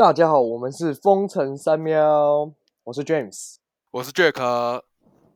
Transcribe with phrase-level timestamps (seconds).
[0.00, 2.50] 大家好，我们是风城三喵，
[2.84, 3.56] 我是 James，
[3.90, 4.82] 我是 Jack，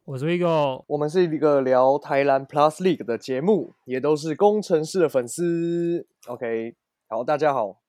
[0.07, 6.07] 我是 Vigo，我们是一个聊台南 Plus League 的节目，也都是工程师的粉丝。
[6.29, 6.75] OK，
[7.09, 7.83] 好，大家好。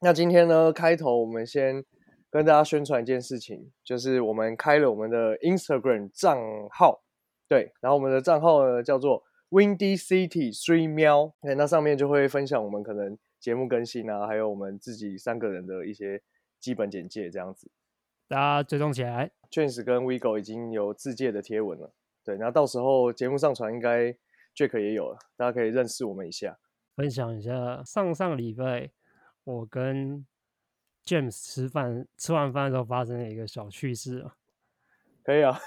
[0.00, 1.84] 那今天呢，开头我们先
[2.30, 6.38] 跟大家宣传一件事情，就是我们开了我们的 Instagram 账
[6.70, 7.02] 号，
[7.46, 16.22] 对，然后我们的账号呢叫做 Windy City Three 喵，对，那上面就会分享我们可能节目更新啊，还有我们自己三个人的一些
[16.58, 17.70] 基本简介这样子。
[18.26, 19.30] 大家追踪起来。
[19.50, 21.92] James 跟 Vigo 已经有自介的贴文了，
[22.24, 24.16] 对，那到时候节目上传应该
[24.56, 26.58] Jack 也有了，大家可以认识我们一下。
[26.96, 28.90] 分享一下上上礼拜
[29.44, 30.26] 我跟
[31.04, 34.36] James 吃饭，吃完饭的时候发生了一个小趣事啊。
[35.22, 35.60] 可以啊，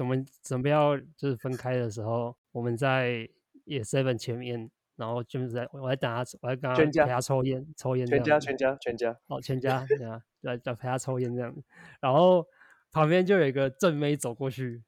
[0.00, 3.30] 我们准备要就是分开的时候，我们在
[3.64, 11.62] 也 Seven 前面，然后 James 在我在等他，我在跟他陪他抽烟，抽烟全家全家全家，哦，全家 对啊，在在陪他抽烟这样子，
[12.00, 12.46] 然后
[12.92, 14.82] 旁边就有一个正妹走过去，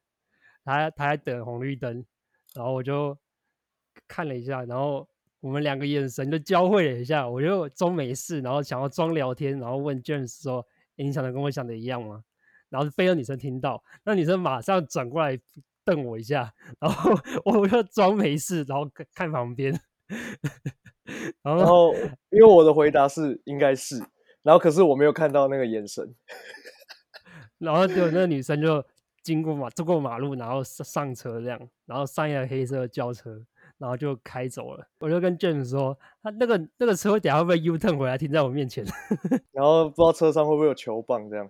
[0.63, 2.05] 她她在等红绿灯，
[2.55, 3.17] 然后我就
[4.07, 5.07] 看了一下，然后
[5.39, 10.65] 我们两个眼神就交汇了一下，我就装没事，然后想要装聊天，然后问 James 说
[10.97, 12.23] ：“诶你想的跟我想的一样吗？”
[12.69, 15.39] 然后被那女生听到，那女生马上转过来
[15.85, 17.11] 瞪我一下，然后
[17.45, 19.73] 我就装没事，然后看看旁边，
[21.43, 21.93] 然后
[22.29, 23.97] 因为我的回答是应该是，
[24.43, 26.15] 然后可是我没有看到那个眼神，
[27.59, 28.83] 然后就那个女生就
[29.23, 33.41] 经过马，走过马路，然后上上车这样，然后上一辆黑色的轿车，
[33.77, 34.87] 然后就开走了。
[34.99, 38.85] 我就跟 James 说，他那个那个车等下会不会 U turn 回来停在我面前？
[39.51, 41.49] 然后不知道车上会不会有球棒这样。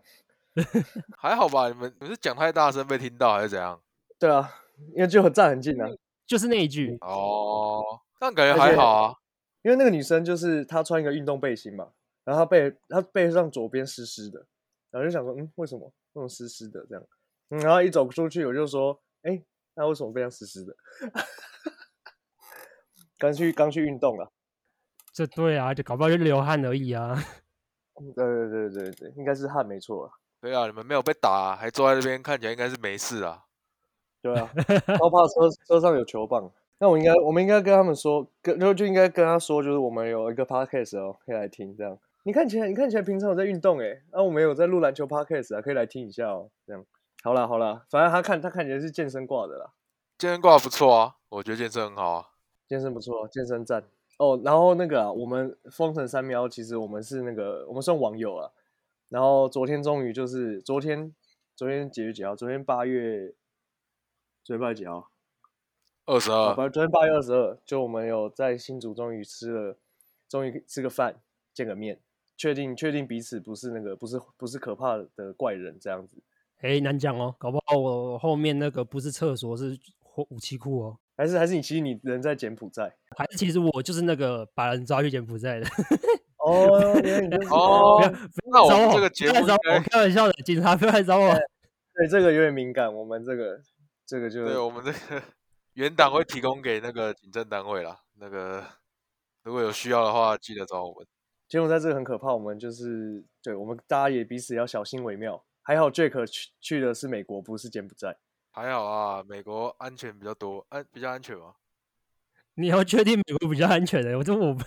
[1.18, 1.68] 还好吧？
[1.70, 3.80] 你们你们是讲太大声被听到还是怎样？
[4.20, 4.50] 对啊，
[4.96, 5.88] 因为就很站很近啊，
[6.26, 7.84] 就是那一句，哦，
[8.20, 9.16] 这样感觉还好啊。
[9.64, 11.90] 因为那个女生就是她穿一个运动背心嘛，
[12.24, 14.46] 然后她背她背上左边湿湿的，
[14.92, 17.04] 然后就想说，嗯，为什么那种湿湿的这样？
[17.50, 19.42] 嗯，然后一走出去我就说，哎，
[19.76, 20.76] 那为什么背上湿湿的？
[23.20, 24.32] 刚去刚去运动了，
[25.12, 27.14] 这对啊，就搞不好就流汗而已啊。
[28.00, 33.46] 嗯对对对对对，应该是汗没错啊，对啊，你们没有被打、啊，还坐在那边，看起来应该是没事啊。
[34.22, 36.54] 对啊，超怕车车上有球棒。
[36.80, 41.98] 那我应该我们应该跟他们说，跟就就应该跟他说，就是我们有一个 podcast 哦，可以来听这样。
[42.24, 46.52] 你看起来你看起来平常有在运动诶，那、我们有在录篮球 podcast 啊，可以来听一下哦。
[46.66, 46.86] 这样，
[47.24, 49.72] 好啦好啦，反正他看他看起来是健身挂的啦，
[50.18, 52.26] 健身挂不错啊，我觉得健身很好啊。
[52.68, 53.86] 健身不错，健身站
[54.20, 54.40] 哦。
[54.44, 58.52] 然后那个啊，我们封城三喵，其实我们是那个我们算网友啊。
[59.10, 61.16] 然后昨天终于就是昨天
[61.56, 62.36] 昨天几月几号？
[62.36, 63.34] 昨天八月，
[64.44, 65.10] 昨天八月几号？
[66.08, 69.78] 二十啊，二，反正昨天八月二十二，就我们有在新竹终于吃了，
[70.28, 71.16] 终于吃个饭，
[71.54, 72.00] 见个面，
[72.36, 76.18] 确定确定彼此不是那个不是不是可怕的怪人这样子，
[76.62, 80.98] 哎，难讲哦，搞不好我后面那个不是厕所，是火武器库哦。
[81.18, 85.68] 还是还是你其实你人在柬埔寨还是其实我就是那个把人抓去柬埔寨的。
[86.38, 86.78] 哦，
[87.50, 91.34] 哦不要不要找我，那我这个节目找我，开玩笑的，警察不要来找我。
[91.96, 93.60] 对这个有点敏感，我们这个
[94.06, 95.22] 这个就对我们这个
[95.78, 98.00] 原档会提供给那个警政单位啦。
[98.16, 98.66] 那个
[99.44, 101.06] 如果有需要的话，记得找我们。
[101.48, 105.46] 柬埔寨这个很可怕，我们就是对我们大家也彼此要小心为妙。
[105.62, 108.18] 还好 Jack 去去的是美国，不是柬埔寨。
[108.50, 111.54] 还好啊，美国安全比较多，安比较安全嘛。
[112.58, 114.64] 你要确定美国比较安全的，我说我不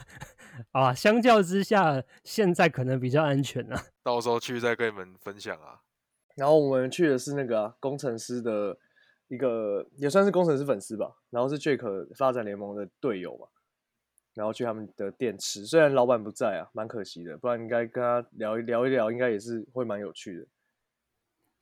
[0.70, 3.82] 啊，相较之下，现在可能比较安全啊。
[4.04, 5.80] 到时候去再跟你们分享啊。
[6.36, 8.78] 然后我们去的是那个啊、工程师的
[9.30, 11.16] 一个，也算是工程师粉丝吧。
[11.30, 13.46] 然后是 Jack 发展联盟的队友嘛，
[14.34, 15.64] 然后去他们的店吃。
[15.64, 20.46] 虽然老板不在啊，蛮可惜的，不然应该跟他聊一聊一聊，应该也是会蛮有趣的。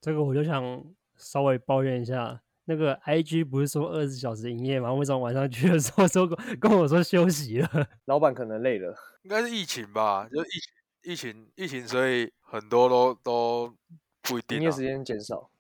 [0.01, 0.83] 这个我就想
[1.17, 4.95] 稍微抱怨一下，那个 IG 不是说二十四小时营业吗？
[4.95, 7.69] 为什么晚上去的时候说跟跟我说休息了？
[8.07, 10.73] 老板可能累了，应该是疫情吧，就疫情
[11.03, 13.75] 疫情疫情，所以很多都都
[14.23, 14.81] 不一定啊营业时。
[14.81, 15.51] 间减少。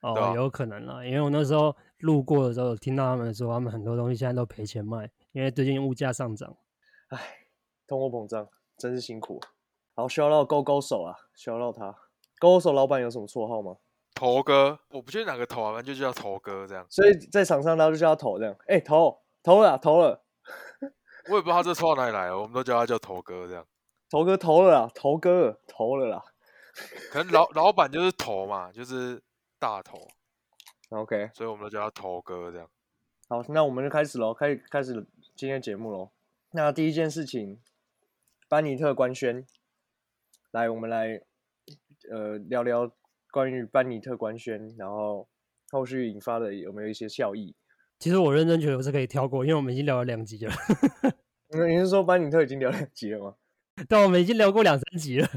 [0.00, 6.56] 哦，有可能啦，因为我那时候路过的时候，有听到他们说他们很多东西现在都赔钱卖，因为最近物价上涨。
[7.08, 7.18] 唉，
[7.86, 9.40] 通货膨胀真是辛苦。
[9.94, 11.90] 然后需要到勾勾手啊，需要到他。
[12.38, 13.76] 勾勾手老板有什么绰号吗？
[14.14, 16.86] 头哥，我不确定哪个头啊，反正就叫头哥这样。
[16.88, 18.54] 所以在场上大家就叫他头这样。
[18.68, 20.22] 哎、头投了啊投了，
[21.28, 23.66] 我也不知道他这绰号哪里来的，我们都叫他叫头哥这样。
[24.08, 26.22] 头哥投了啦，头哥投了啦。
[27.10, 29.20] 可能老老板就是头嘛，就是
[29.58, 30.08] 大头
[30.90, 32.68] ，OK，所以我们都叫他头哥这样。
[33.28, 35.06] 好，那我们就开始喽，开开始
[35.36, 36.10] 今天节目喽。
[36.52, 37.60] 那第一件事情，
[38.48, 39.44] 班尼特官宣，
[40.52, 41.20] 来，我们来
[42.10, 42.90] 呃聊聊
[43.30, 45.28] 关于班尼特官宣，然后
[45.70, 47.54] 后续引发的有没有一些效益？
[47.98, 50.52] 其实我认真觉得我是可以跳过，因为我们已经聊了两集了。
[51.50, 53.34] 那你是说班尼特已经聊两集了吗？
[53.88, 55.28] 但我们已经聊过两三集了。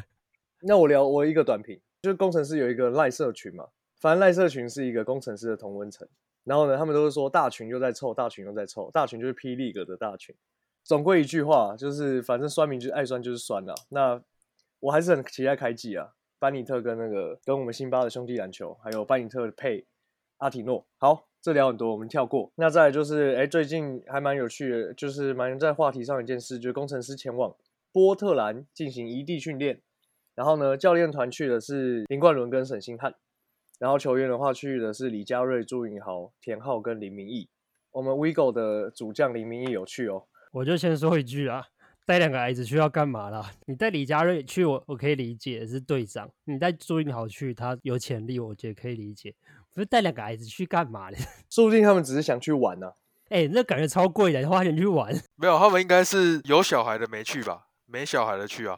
[0.62, 3.68] 那我聊我一个短评，就是工程师有一个赖社群嘛，
[4.01, 6.06] 反正赖社群是一个工程师的同温层。
[6.44, 10.36] 然后呢，他们都是说大群又在凑，大群又在凑，大群就是霹雳哥的大群。
[10.83, 13.75] 总归一句话，就是反正酸民就是爱酸就是酸了。
[13.89, 14.19] 那
[14.80, 19.86] 我还是很期待开季啊，班尼特跟那个跟我们辛巴的兄弟篮球，还有班尼特配
[20.38, 20.83] 阿提诺。
[20.98, 22.51] 好，这聊很多，我们跳过。
[22.56, 27.56] 那再就是，哎，最近还蛮有趣的，就是蛮在话题上一件事，就是工程师前往
[27.92, 29.80] 波特兰进行异地训练。
[30.33, 33.13] 然后呢，教练团去的是林冠伦跟沈星汉。
[33.81, 37.50] 然后球员的话去的是李佳瑞、朱云豪、田浩跟林明义。
[37.89, 40.28] 我们 Vigo 的主将林明义有去哦。
[40.51, 41.66] 我就先说一句啊，
[42.06, 43.51] 带两个孩子去要干嘛啦？
[43.66, 49.33] 你带李佳瑞去，我我可以理解是队长；你带朱云豪去，他有潜力，我觉得可以理解。
[49.74, 51.18] 不是带两个孩子去干嘛呢？
[51.50, 52.92] 说不定他们只是想去玩呢。
[53.30, 55.12] 哎，那感觉超贵的，花钱去玩。
[55.38, 57.66] 没有，他们应该是有小孩的没去吧？
[57.88, 58.77] 没小孩的去啊？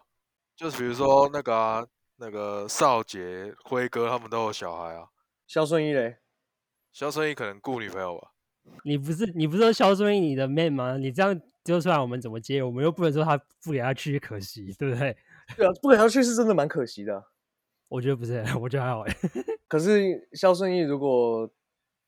[0.55, 1.89] 就是比如说那个。
[2.23, 5.09] 那个少杰、辉哥他们都有小孩啊。
[5.45, 6.19] 肖顺义嘞？
[6.93, 8.31] 肖顺义可能顾女朋友吧。
[8.85, 10.95] 你不是你不是说肖顺义你的妹吗？
[10.95, 12.63] 你这样丢出来，我们怎么接？
[12.63, 15.17] 我们又不能说他不给他去，可惜，对不对？
[15.57, 17.25] 对啊，不给他去是真的蛮可惜的。
[17.89, 19.13] 我觉得不是，我觉得还好哎。
[19.67, 21.51] 可是肖顺义如果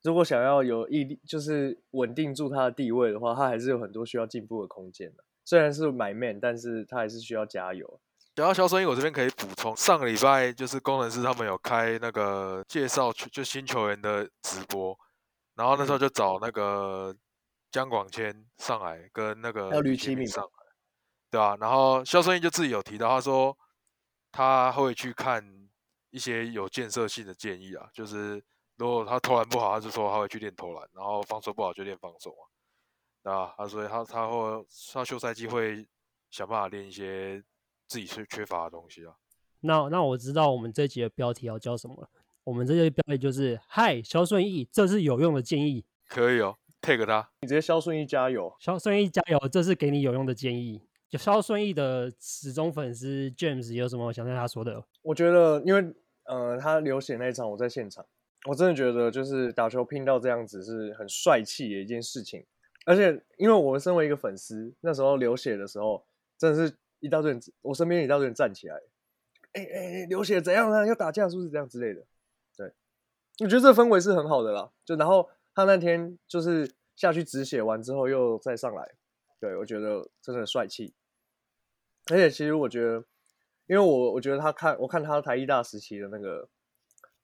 [0.01, 5.25] 如果想要有毅力，就是稳定住他的地位的话，他还是有很多需要进步的空间的。
[5.43, 7.99] 虽然是买 man，但是他还是需要加油。
[8.35, 14.97] 讲到肖声音，我这边可以补充，上个礼拜就是工程师他们有开那个介绍就新球员的直播，
[15.55, 17.15] 然后那时候就找那个
[17.71, 20.49] 姜广谦上来跟那个吕其敏上来，
[21.31, 21.55] 对吧？
[21.61, 23.57] 然后肖声音就自己有提到，他说
[24.33, 25.41] 他会去看
[26.09, 28.43] 一些有建设性的建议啊，就是
[28.75, 32.43] 如果他投篮不好，他就说他会去练投篮，然后防守不好就练防守啊，
[33.23, 33.55] 对吧？
[33.57, 35.87] 他所以他他会他休赛季会
[36.31, 37.41] 想办法练一些。
[37.87, 39.15] 自己是缺乏的东西啊。
[39.61, 42.09] 那那我知道我们这集的标题要叫什么了。
[42.43, 50.83] 我们这集标题就是“嗨，肖顺义，这是有用的建议。”可以哦，take 他，你直接肖顺义加油，肖顺义加油，这是给你有用的建议。
[51.09, 54.83] 就肖顺义的始终粉丝 James 有什么想对他说的？
[55.01, 55.95] 我觉得，因为
[56.25, 58.05] 呃，他流血那一场我在现场，
[58.47, 62.45] 我真的觉得就是打球拼到这样子是很帅气的一件事情。
[62.85, 66.05] 而且，因为我们身为一个粉丝，那时候流血的时候，
[66.37, 66.75] 真的是。
[67.05, 68.81] 一大堆人，我身边一大堆人站起来，
[69.53, 70.87] 哎哎，流血怎样呢？
[70.87, 72.03] 要打架是不是这样之类的？
[72.57, 72.73] 对，
[73.39, 74.71] 我觉得这氛围是很好的啦。
[74.83, 78.95] 就然后他那天就是下去止血完之后又再上来，
[79.39, 80.93] 对我觉得真的帅气。
[82.11, 83.05] 而且其实我觉得，
[83.67, 86.49] 因为我我觉得他看我看他台艺大时期的那个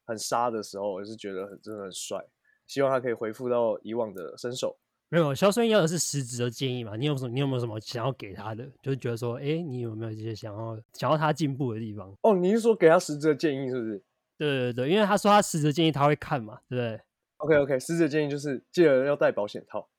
[0.05, 2.27] 很杀的时候，我是觉得很真的很帅。
[2.67, 4.77] 希望他可以恢复到以往的身手。
[5.11, 6.95] 没有，肖顺要的是实质的建议嘛？
[6.95, 7.29] 你有什么？
[7.29, 8.65] 你有没有什么想要给他的？
[8.81, 12.15] 就是觉得说，哎，你有没有这些想要想要他进步的地方？
[12.21, 14.01] 哦，你是说给他实质的建议是不是？
[14.37, 17.01] 对对对，因为他说他实质建议他会看嘛，对不对
[17.39, 19.89] ？OK OK，实质建议就是记得要戴保险套。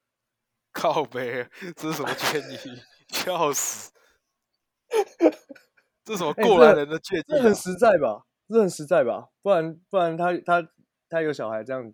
[0.73, 2.57] 靠呗，这是什么建议？
[3.09, 3.93] 笑死！
[6.07, 7.25] 这什么过来人的建议？
[7.29, 8.25] 这很实在吧？
[8.49, 9.29] 这很实在吧？
[9.43, 10.67] 不然不然他他
[11.11, 11.93] 他有小孩这样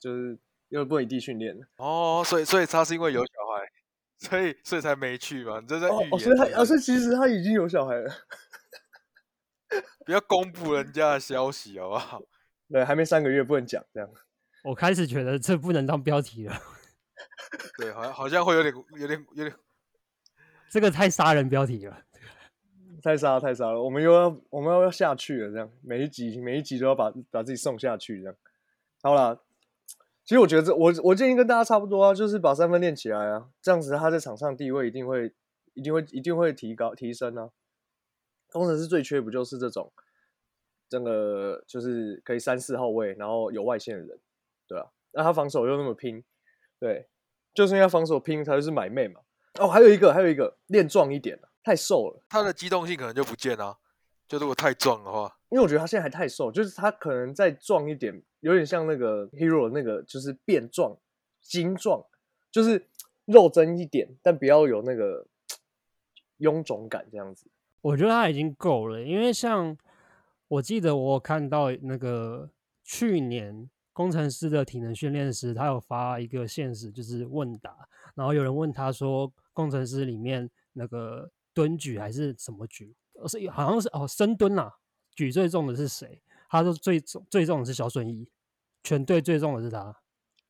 [0.00, 0.36] 就是。
[0.68, 3.68] 因为不异地训练哦，所以所以他是因为有小孩，
[4.18, 5.60] 所以所以才没去嘛？
[5.60, 6.18] 你这在预言？
[6.18, 8.12] 所以他，而是其实他已经有小孩了，
[10.04, 12.20] 不要公布人家的消息好不好？
[12.68, 14.10] 对，还没三个月不能讲这样。
[14.64, 16.60] 我开始觉得这不能当标题了。
[17.78, 19.54] 对，好像好像会有点有点有点，
[20.68, 22.02] 这个太杀人标题了，
[23.04, 23.80] 太杀太杀了。
[23.80, 28.36] 我们又要我们要要下去了，这样每一集每一集都要把把自己送下去，这样
[29.02, 29.45] 好了。
[30.26, 35.32] 其实我觉得这我我建议跟大家差不多啊，就是把三分练起来啊，这样子他在场上地位一定会
[35.74, 37.50] 一定会一定会提高提升啊。
[38.50, 39.92] 工程师最缺不就是这种，
[40.88, 44.18] 整个就是可以三四号位，然后有外线的人，
[44.66, 46.24] 对啊，那他防守又那么拼，
[46.80, 47.08] 对，
[47.54, 49.20] 就是因为防守拼才是买妹嘛。
[49.60, 53.78] 哦，还有一个还有一个练壮一点太瘦了，他的机动性可能就不见了。
[54.28, 60.96] 就如果太壮的话，因为我觉得他现在还太瘦，就是他可能再壮一点，有点像那个 Hero 那个，就是变壮、
[61.40, 62.04] 精壮，
[62.50, 62.86] 就是
[63.24, 65.26] 肉增一点，但不要有那个
[66.40, 67.46] 臃肿感这样子。
[67.82, 69.76] 我觉得他已经够了，因为像
[70.48, 72.50] 我记得我看到那个
[72.82, 82.92] 去年工程师的体能训练时，他有发一个现实，就是问答，然后有人问他说，工程师里面那个蹲举还是什么举？
[83.20, 84.76] 呃是好像是哦深蹲啦，
[85.14, 86.20] 举最重的是谁？
[86.48, 88.28] 他说最重最重的是小顺义，
[88.82, 90.00] 全队最重的是他，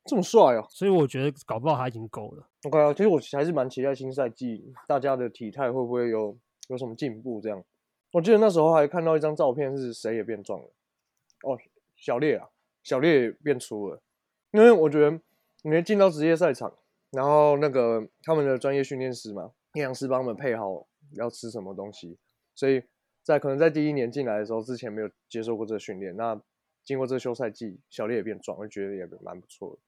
[0.05, 2.47] 这么帅哦所以我觉得搞不好他已经够了。
[2.63, 7.63] ！OK 啊，其实我还是蛮期待新赛季大家的体态会不会有有什么进步这样。
[8.11, 10.65] 我记得那时候还看到一张照片，是谁也变壮了。
[11.43, 11.57] 哦，
[11.95, 12.47] 小烈啊，
[12.83, 14.01] 小烈也变粗了。
[14.51, 15.19] 因为我觉得
[15.63, 16.73] 你进到职业赛场，
[17.11, 22.17] 然后那个他们的专业训练师嘛，营养师帮他们配好要吃什么东西，
[22.57, 22.81] 所以
[23.21, 26.41] 在可能在第一年进来的时候，之前没有接受过这个训练，那
[26.83, 29.79] 经过这个休赛季，小烈也变壮，我觉得也蛮不错的。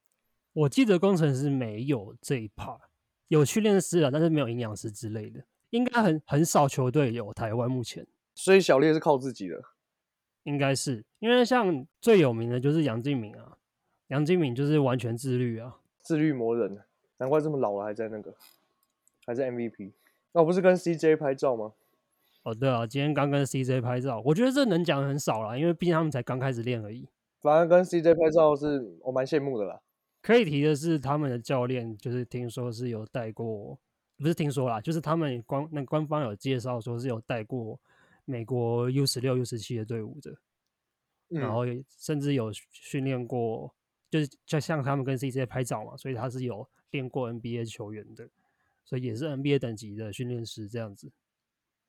[0.54, 2.82] 我记得工程师没有这一 part，
[3.28, 7.34] 有训练师啊，但是没有营养师之类的，应该很很少球队有。
[7.34, 9.64] 台湾目前所以小烈是靠自己的。
[10.44, 13.58] 应该是因为像最有名的就是杨敬敏啊，
[14.08, 15.78] 杨敬敏就是完全自律啊。
[16.02, 16.80] 自律魔人，
[17.18, 18.34] 难怪这么老了还在那个，
[19.26, 19.92] 还在 MVP。
[20.32, 21.74] 那、我不是跟 CJ 拍照吗？
[22.50, 27.08] 哦，对啊，今天刚跟 CJ 拍照，我觉得这能讲很少啦，因为毕竟他们才刚开始练而已。
[27.42, 29.80] 反正跟 CJ 拍照是我蛮羡慕的啦。
[30.22, 33.80] 可以提的是，他们的教练就是听说是有带过，
[34.18, 37.80] 不是听说啦，就是他们官那官方有介绍说是有带过
[38.26, 40.32] 美国 U 十六、U 十七的队伍的，
[41.30, 41.64] 然嗯后
[41.98, 43.74] 甚至有训练过，
[44.10, 48.28] 就是就像他们跟 CJ 拍照嘛，所以他是有练过 NBA 球员的，
[48.84, 51.10] 所以也是 NBA 等级的训练师这样子，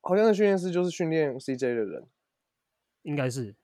[0.01, 2.07] 好像那训练师就是训练 CJ 的人，
[3.03, 3.55] 应该是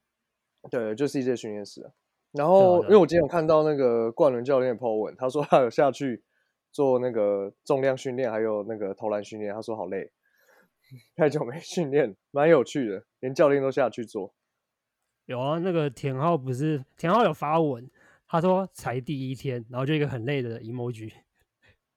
[0.70, 1.92] 对，就 CJ 训练师啊。
[2.32, 6.22] 然后，因为我今天有看到那个冠伦教练的 po 文，他说他有下去
[6.70, 10.12] 做那个重量训练，还有那个投篮训练，他说好累，
[11.16, 14.34] 太久没训练，蛮有趣的，连教练都下去做。
[15.24, 17.90] 有啊，那个田浩不是田浩有发文，
[18.28, 21.12] 他说才第一天，然后就一个很累的 emoji。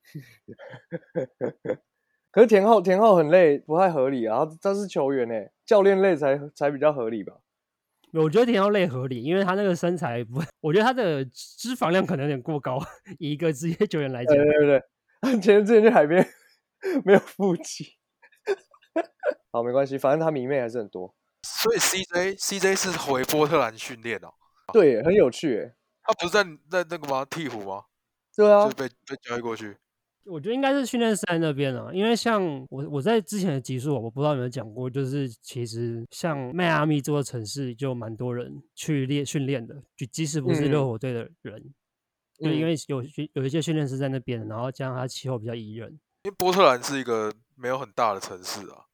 [2.31, 4.45] 可是田浩田浩很累，不太合理啊。
[4.45, 7.33] 他他是球员哎、教练累才才比较合理吧？
[8.13, 12.79] 我觉得田浩累合理，因为他那个身材不， 我觉得他的脂肪量可能有点过高，
[13.19, 14.43] 以一个职业球员来讲对。
[14.45, 14.83] 对对，
[15.21, 16.27] 他前之前去海边
[17.05, 17.97] 没有腹肌。
[19.51, 21.13] 好，没关系，反正他迷妹还是很多。
[21.43, 24.33] 所以 CJ CJ 是回波特兰训练哦，
[24.73, 25.75] 对，很有趣耶。
[26.03, 27.25] 他不是在在那个吗？
[27.29, 27.83] 鹈鹕吗？
[28.35, 29.77] 对啊就是，被被交易过去。
[30.25, 41.73] 我觉得应该是训练师在那边啊，因为像我我在之前的集数，我不知道有没有讲过，就是其实像迈阿密这座城市就蛮多人去练训练的，就即使不是热嗯火队的人，
[42.37, 45.89] 就因嗯为有有一些训练师在那边，然后加上它气候比较宜人，
[46.23, 48.85] 因为波特兰是一个没有很大的城市啊，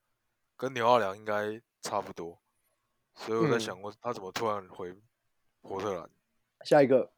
[0.55, 2.39] 跟纽奥良应该差不多，
[3.15, 4.93] 所以我在嗯想过他怎么突然回
[5.61, 6.09] 波特兰。
[6.63, 7.11] 下一个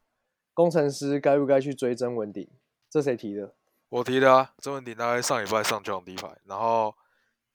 [0.54, 2.50] 工程师该不该去追曾文鼎？
[2.90, 3.54] 这谁提的？
[3.89, 6.94] 我提的啊，曾文鼎大概上礼拜上降低牌，然后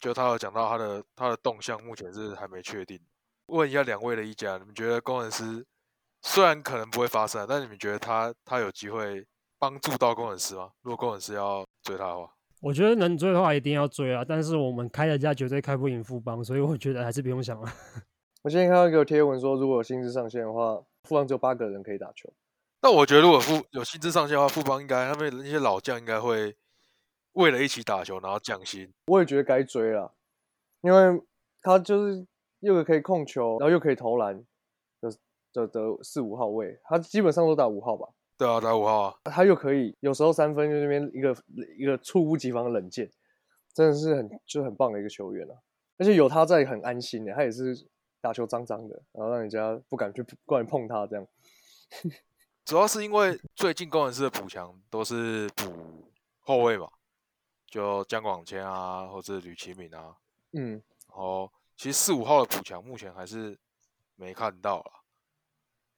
[0.01, 2.99] 就他有讲到他的他的动向目前是还没确定。
[3.47, 5.67] 问一下两位的意见啊，你们觉得工程师
[6.23, 9.27] 虽然可能不会发生啊，但你们觉得他他有机会
[9.59, 10.71] 帮助到工程师吗？
[10.81, 17.71] 如果工程师要追他的话，我觉得能追的话一定要追啊，但是我们开的价绝对开不赢富邦，所以我觉得还是不用想了。
[18.43, 22.33] 我今天看到一个贴文说，如果有薪资上限的话，富邦只有八个人可以打球。
[22.85, 26.57] 那我觉得如果富有薪资上限的话，富邦应该他们那些老将应该会
[27.35, 28.93] 为了一起打球，然后降薪。
[29.07, 30.13] 我也觉得该追了，
[30.81, 31.23] 因为
[31.61, 32.27] 他就是
[32.59, 34.45] 又可以控球，然后又可以投篮
[35.01, 35.13] 的
[35.53, 38.09] 的的四五号位，他基本上都打五号吧。
[38.37, 41.37] 对啊，打五号啊，他又可以有时候三分就那边一个
[41.79, 43.09] 一个猝不及防的冷箭，
[43.73, 45.55] 真的是很就很棒的一个球员啊！
[45.99, 47.87] 而且有他在很安心的，他也是
[48.21, 51.25] 打球脏脏的，然后让人家不敢去过来碰他这样。
[52.65, 56.89] 主要是因为最近工程师的补强都是补后卫嘛，
[57.67, 60.17] 就江广谦啊，或者吕其敏啊，
[60.53, 63.59] 嗯，然后其实四五号的补强目前还是
[64.15, 64.93] 没看到了，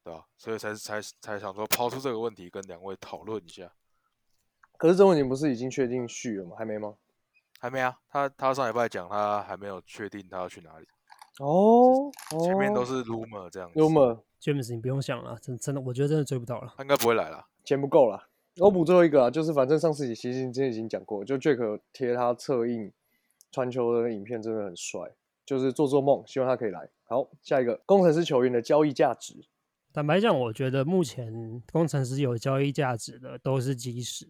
[0.03, 3.71] 对吧、所以才才才想说抛出这个问题跟两位讨论一下。
[4.77, 6.55] 可是曾文鼎不是已经确定续了吗？
[6.57, 6.95] 还没吗？
[7.59, 10.87] 还没啊，他他上礼拜讲他还没有确定他要去哪里，
[11.39, 12.11] 哦，
[12.43, 13.79] 前面都哦是 rumor 这样子。
[13.79, 16.71] rumor，James，你不用想了，真真的，我觉得真的追不到了。
[16.77, 17.47] 他应该不会来了。
[17.63, 18.29] 钱不够了。
[18.57, 22.91] 我补最后一个啊，就是反正上次其实今天已经讲过，就 Jack 贴他侧印
[23.51, 24.99] 传球的影片真的很帅，
[25.47, 26.87] 就是做做梦，希望他可以来。
[27.05, 29.33] 好，下一个工程师球员的交易价值，
[29.91, 34.27] 坦白讲，我觉得目前工程师有交易价值的都是基石，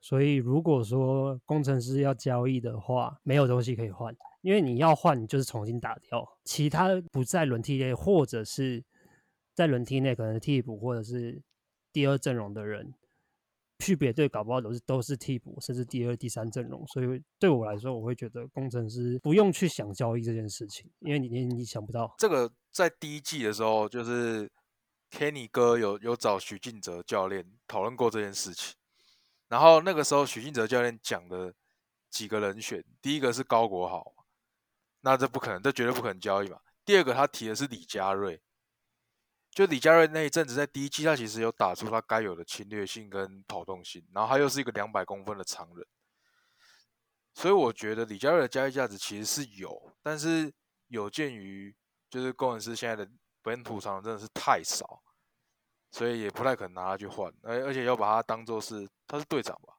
[0.00, 8.82] 所以如果说工程师要交易的话，没有东西可以换，因为你要换，你就是重新打掉其他不在轮替内，或者是
[9.54, 11.42] 在轮替内可能替补或者是
[11.92, 12.94] 第二阵容的人，
[13.80, 16.86] 去别队搞不好都是都是替补，甚至第二、第三阵容。
[16.86, 22.14] 所以对我来说，我会觉得工程师不用去想交易这件事情，因为你你你想不到。
[22.18, 24.50] 这个在第一季的时候，就是
[25.10, 28.74] Kenny 哥有有找许晋哲教练讨论过这件事情，
[29.48, 31.52] 然后那个时候许晋哲教练讲的
[32.08, 34.14] 几个人选，第一个是高国豪，
[35.02, 36.58] 那这不可能，这绝对不可能交易嘛。
[36.84, 38.40] 第二个他提的是李佳瑞。
[39.54, 45.86] 就李佳瑞那一阵子，在第一季他其实有打出他该有的侵略性跟跑动性，然后他又是一个两百公分的长人，
[47.34, 50.50] 所以我觉得李佳瑞的交易价值其实是有，但是
[50.88, 51.74] 有鉴于
[52.08, 53.06] 就是工程师现在的
[53.42, 55.02] 本土长真的是太少，
[55.90, 59.74] 所以也不太可能拿他去换，而而且要把他当做是他是队长吧，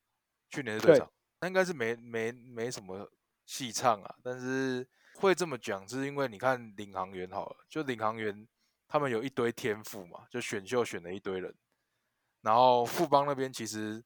[0.51, 3.11] 去年是队长，他应该是没没没什么
[3.47, 8.47] 戏唱啊，但是会这么讲是因为你看领航员好了，就领航员。
[8.93, 11.51] 他们有一堆天赋嘛，就选秀选了一堆人，
[12.41, 14.03] 然后富邦那边其实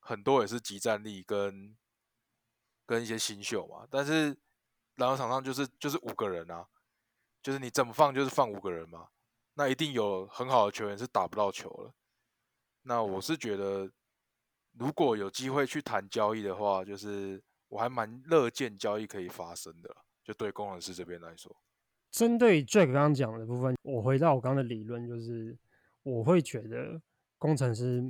[0.00, 1.76] 很多也是集战力跟
[2.86, 4.34] 跟一些新秀嘛，但是
[4.94, 6.66] 篮球场上就是就是五个人啊，
[7.42, 9.10] 就是你怎么放就是放五个人嘛，
[9.52, 11.92] 那一定有很好的球员是打不到球了。
[12.80, 13.92] 那我是觉得，
[14.72, 21.54] 如果有机会去谈交易的话，就是我还蛮乐见交易可以发生的，就对工程师这边来说。
[22.14, 25.58] 针对 Jack 刚刚讲的部分，我回到我刚刚的理论，就是
[26.04, 27.00] 我会觉得
[27.38, 28.04] 工程师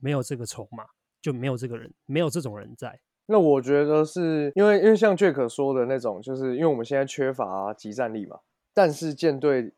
[0.00, 0.84] 没有这个筹码，
[1.22, 3.00] 就没有这个人，没有这种人在。
[3.24, 8.38] 那我觉得是因为，因为像 Jack 说的那种，就是因为我们现在缺乏集战力嘛，
[8.74, 9.72] 但是舰队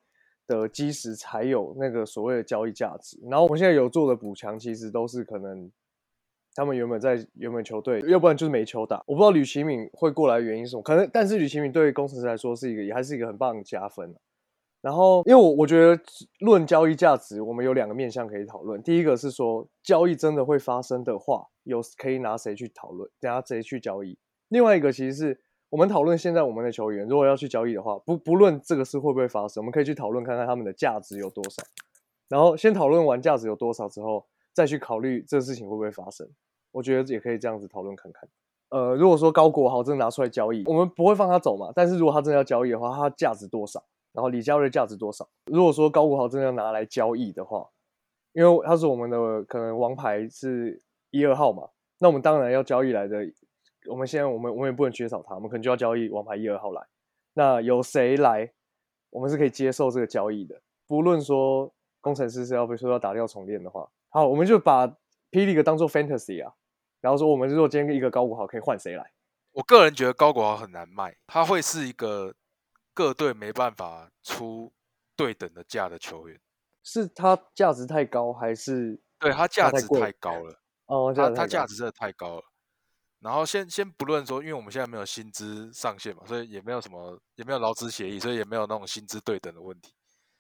[0.49, 3.21] 的基石才有那个所谓的交易价值。
[3.23, 5.71] 然后我们现在有做的补强，其实都是可能。
[6.55, 9.03] 他们原本在原本球队，要不然就是没球打。
[9.07, 14.15] 我不知道吕奇敏会过来的原因是什么，可能但是吕奇敏对于工程师来说是一个，也还是一个很棒的加分。
[14.83, 16.03] 然后，因为我我觉得
[16.41, 18.83] 论交易价值，我们有两个面向可以讨论。
[18.83, 24.19] 第一个是说，交易真的会发生的话，有可以拿谁去讨论，拿谁去交易。
[24.49, 31.63] 另外一个其实是我们讨论现在我们的球员，如果要去交易的话，不不论这个事会不会发生，我们可以去讨论看看他们的价值有多少。
[32.29, 34.27] 然后先讨论完价值有多少之后。
[34.53, 36.29] 再去考虑这个事情会不会发生，
[36.73, 38.29] 我觉得也可以这样子讨论看看。
[38.71, 41.73] 呃，如果说高国豪真的拿出来交易，我们不会放他走嘛。
[41.75, 43.83] 但是如果他真的要交易的话，他价值多少？
[44.13, 45.29] 然后李佳瑞价值多少？
[45.47, 47.69] 如果说高国豪真的要拿来交易的话，
[48.33, 53.19] 因为他是我们的可能王牌是一二号嘛，那我们当然要交易来的。
[53.89, 56.87] 我们现在我们我们也不能缺少他，我们可能就要交易王牌一二号来。
[57.35, 58.53] 那有谁来，
[59.11, 60.61] 我们是可以接受这个交易的。
[60.87, 63.89] 不论说工程师是要被说要打掉重练的话。
[64.13, 64.89] 好，我们就把
[65.31, 66.53] 霹雳哥当做 fantasy 啊，
[67.01, 69.13] 然后说我们如果今天一个高国豪可以换谁来？
[69.53, 72.35] 我个人觉得高国豪很难卖，他会是一个
[72.93, 74.73] 各队没办法出
[75.15, 76.41] 对等的价的球员。
[76.83, 80.61] 是他价值太高，还是对他价值太高了？
[80.87, 82.43] 哦，他他价值真的太高了。
[83.21, 89.95] 然后先先不论说，因为我们现在没有薪资上限嘛，所以也没有什么，也没有劳资协议，所以也没有那种薪资对等的问题。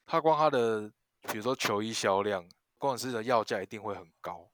[0.06, 0.90] 他光他的
[1.30, 2.44] 比如说球衣销量。
[2.80, 4.48] 工程师的要价一定会很高，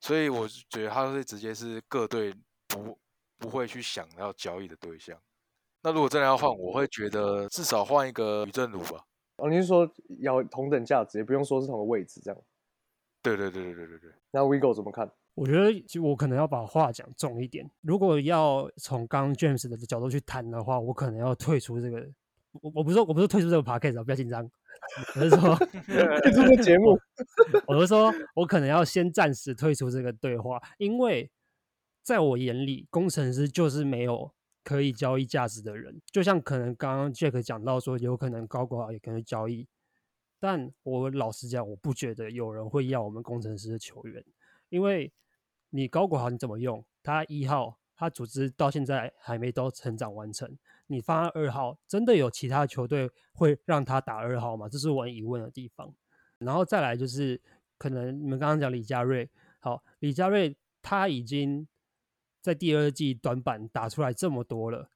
[0.00, 2.32] 所以我觉得他是直接是各队
[2.68, 2.96] 不
[3.38, 5.18] 不会去想要交易的对象。
[5.82, 9.04] 那如果真的要换，我会觉得至少换一个吕正儒吧。
[9.36, 9.86] 哦，你是说
[10.20, 12.40] 要同等价值，也不用说是同个位置这样？
[13.20, 14.10] 对对对对对对对。
[14.30, 15.10] 那 Vigo 怎么看？
[15.34, 17.68] 我觉得就我可能要把话讲重一点。
[17.80, 22.08] 如果要从刚 James 的角度去谈的话，我可能要退出这个。
[22.62, 24.48] 我我不是说我不是退出这个 p a c k a g e 不要紧张。
[25.16, 26.98] 我是说退出这个节目，
[27.66, 31.30] 我是说我可能要先暂时退出这个对话，因为
[32.02, 36.00] 在我眼里，工程师就是没有可以交易价值的人。
[36.12, 39.66] 就像可能刚刚 Jack 讲到说，有可能高国豪也可能交易，
[40.38, 44.24] 但我老实讲，我不觉得有人会要我们工程师的球员，
[44.68, 45.12] 因为
[45.70, 46.84] 你高国豪你怎么用？
[47.02, 50.56] 他一号，他组织到现在还没都成长完成。
[50.86, 54.68] 你放二号，真的有其他球队会让他打二号吗？
[54.68, 55.94] 这是我疑问的地方。
[56.38, 57.40] 然后再来就是，
[57.78, 59.30] 可能你们刚刚讲李佳瑞，
[59.60, 61.66] 好，李佳瑞他已经
[62.42, 64.90] 在第二季短板打出来这么多了。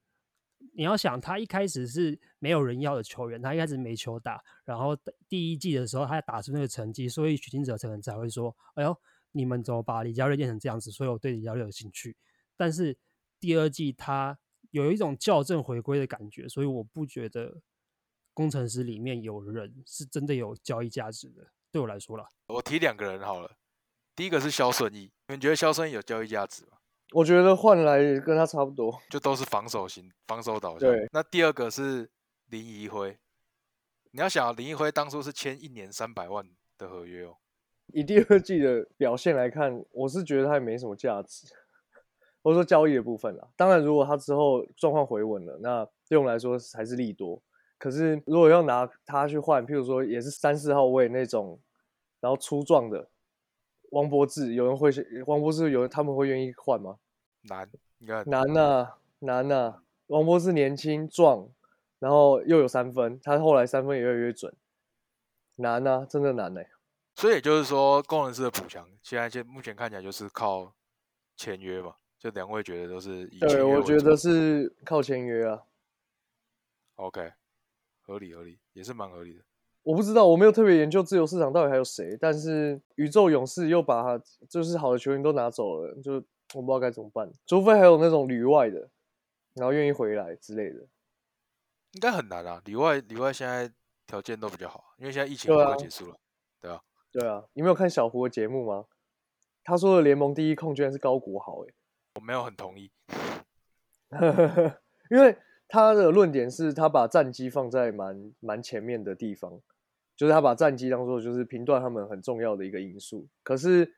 [0.74, 4.96] 你要想，他一开始是没有人要的球员，他一开始没球打，然后
[5.28, 8.94] 第一季的时候他打出那个成绩，所以许金哲可能才会说：“哎呦，
[9.32, 12.16] 你们怎么把李佳瑞练成这样子？”所以我对李佳瑞有兴趣。
[12.59, 12.99] 但是
[13.40, 14.38] 第二季它。
[14.71, 17.62] 有一种校正回归的感觉，所以我不觉得
[18.35, 21.42] 工程师里面有人是真的有交易价值的。
[21.73, 23.57] 对我来说了，我提两个人好了。
[24.14, 26.73] 第一个是肖顺义，你们觉得肖顺义有交易价值吗？
[27.12, 30.81] 我觉得换来跟他差不多， 就都是防守型、防守导向。
[30.81, 31.09] 对。
[31.12, 32.11] 那第二个是
[32.51, 33.18] 林怡辉，
[34.11, 37.38] 你要想林怡辉当初是签一年三百万的合约哦，
[37.94, 41.47] 以第二季的表现来看，我是觉得他也没什么价值，
[42.48, 43.46] 或者说交易的部分啦。
[43.56, 47.42] 当然，如果他之后状况回稳了，那对我们来说还是利多。
[47.76, 51.61] 可是如果要拿他去换，譬如说也是三四号位那种，
[52.20, 53.06] 然后粗壮的
[53.90, 54.90] 王柏志，有人会
[55.26, 56.96] 王柏志有人他们会愿意换吗？
[57.42, 57.68] 难，
[58.24, 59.82] 难呐，难呐。
[60.06, 61.50] 王柏志年轻壮，
[61.98, 64.54] 然后又有三分，他后来三分也越来越准，
[65.56, 66.62] 难呐，真的难呢。
[67.14, 70.72] 所以也就是说，工程师的补强，现在现目前看起来就是靠
[71.37, 71.96] 签约嘛。
[72.18, 75.62] 就两位觉得都是以对，我觉得是靠签约啊。
[76.96, 77.33] OK。
[78.02, 79.44] 合理合理，也是蛮合理的。
[79.83, 86.14] 我不知道，我没有特别研究自由市场到底还有谁，但是宇宙勇士又把他就是好的球员都拿走了，就
[86.54, 87.31] 我不知道该怎么办。
[87.46, 88.88] 除非还有那种旅外的，
[89.54, 90.81] 然后愿意回来之类的，
[91.92, 92.62] 应该很难啊。
[92.64, 93.70] 里外里外现在
[94.07, 96.18] 条件都比较好，因为现在疫情快结束了，
[96.62, 97.44] 对啊，对啊。
[97.52, 98.87] 你没有看小胡的节目吗？
[99.62, 101.74] 他说的联盟第一控居然是高国豪，哎，
[102.18, 102.90] 我没有很同意，
[105.11, 105.38] 因为。
[105.70, 109.61] 他的论点是他把战机放在蛮蛮前面的地方，
[110.16, 113.28] 就是他把战机当做就是评断他们很重要的一个因素。
[113.42, 113.94] 可是，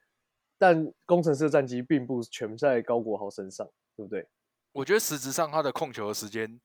[0.58, 4.28] 但工程师的战机并不全在高国豪身上，对不对？
[4.72, 6.60] 我觉得实质上他的控球的时间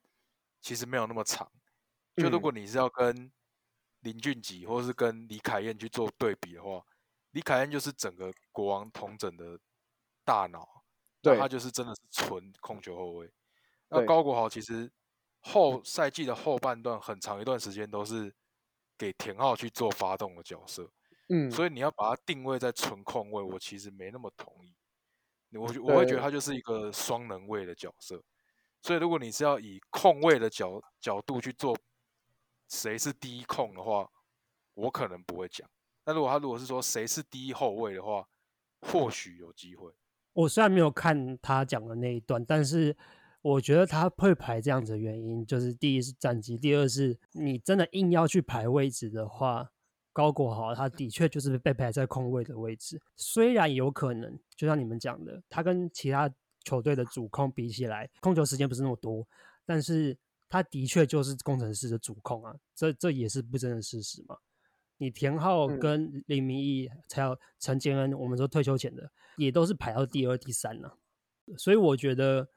[0.60, 1.48] 其实没有那么长。
[2.16, 3.30] 就如果你是要跟
[4.00, 6.82] 林俊杰或是跟李凯燕去做对比的话，
[7.30, 9.60] 李凯燕就是整个国王同整的
[10.24, 10.75] 大脑，
[11.32, 13.30] 对，他就是真的是纯控球后卫。
[13.88, 14.90] 那高国豪其实
[15.40, 18.34] 后赛季的后半段很长一段时间都是
[18.98, 20.90] 给田浩去做发动的角色，
[21.28, 24.74] 嗯，所以你要把他定位在纯控位，我其实没那么同意。
[25.52, 28.22] 我我会觉得他就是一个双能位的角色，
[28.82, 31.78] 所以如果你是要以控位的角角度去做
[32.68, 34.10] 谁是第一控的话，
[34.74, 35.68] 我可能不会讲。
[36.04, 38.28] 那如果他如果是说谁是第一后卫的话，
[38.80, 39.92] 或许有机会。
[40.36, 42.96] 我虽然没有看他讲的那一段，但是。
[43.42, 49.70] 我觉得他会排这样子的原因，就是第一是战绩，第二是你真的硬要去排位置的话，
[50.12, 53.00] 高国豪他的确就是被排在空位的位置。
[53.14, 56.28] 虽然有可能，就像你们讲的，他跟其他
[56.64, 59.24] 球队的主控比起来，控球时间不是那么多，
[59.64, 60.18] 但是
[60.48, 64.36] 他的确就是工程师的主控啊，这这也是不争的事实嘛。
[64.98, 70.98] 你田浩跟林明义还有陈建恩，我们说退休前的也都是排到第二、第三了，
[71.56, 72.48] 所以我觉得。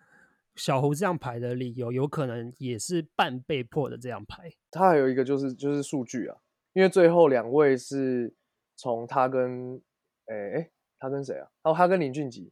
[0.55, 4.51] 小胡这样排的理由，有可能也是半被迫的这样排。
[4.69, 6.35] 他还有一个就是就是数据啊，
[6.73, 8.35] 因为最后两位是
[8.75, 9.81] 从他跟
[10.25, 11.47] 诶诶他跟谁啊？
[11.63, 12.51] 然后他跟林俊杰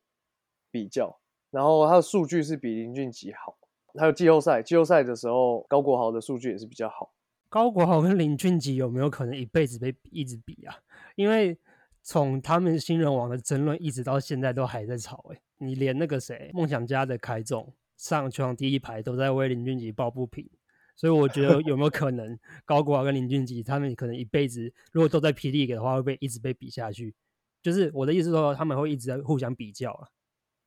[0.71, 1.19] 比较，
[1.51, 3.57] 然后他的数据是比林俊杰好。
[3.99, 7.11] 还有季后赛，季后赛的时候高国豪的数据也是比较好。
[7.49, 10.75] 高国豪跟林俊杰有没有可能一辈子被一直比啊？
[11.15, 11.57] 因为
[12.03, 15.25] 从他们新人王的争论一直到现在都还在吵。
[15.29, 17.73] 诶，你连那个谁梦想家的凯总。
[17.97, 20.47] 上球场第一排都在为林俊杰抱不平，
[20.95, 27.15] 所以我觉得有没有可能高国豪跟林俊杰他们可能一辈子如果都在霹雳的话，会被一直被比下去。
[27.59, 30.07] 就是我的意思说，他们会一直在互相比较啊。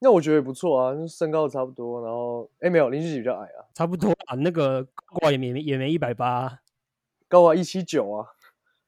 [0.00, 4.34] 那我觉得也不错啊，身高差不多，然后哎没有林俊杰比较矮啊，差不多啊。
[4.34, 4.82] 那个
[5.20, 6.60] 高也没也没一百八，
[7.30, 8.26] 高啊一七九啊，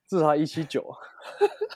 [0.07, 0.99] 至少一七九啊。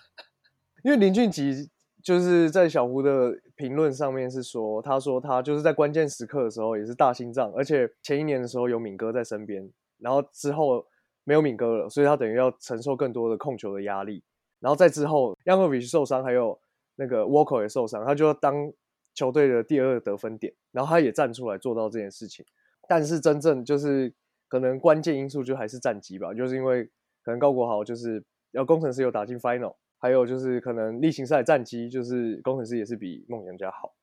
[0.84, 1.70] 因为林俊杰。
[2.02, 10.86] 就是在小胡的评论上面是说，他说他就是在关键时刻的时候也是大心脏，而且前一年的时候有敏哥在身边，然后之后
[11.24, 14.22] 没有敏哥了，所以他等于要承受更多的控球的压力。
[14.60, 16.56] 然后在之后，亚诺比奇受伤，还有
[16.94, 18.72] 那个沃克也受伤，他就要当
[19.12, 22.46] 球队的第二个得分点，然后他也站出来做到这件事情。
[22.86, 24.14] 但是真正就是
[24.48, 26.84] 可能关键因素就还是战绩吧，就是因为
[27.22, 29.76] 可能高国豪就是要工程师有打进 final。
[29.98, 33.94] 还有就是可能例行赛战绩，就是工程师也是比梦想家好，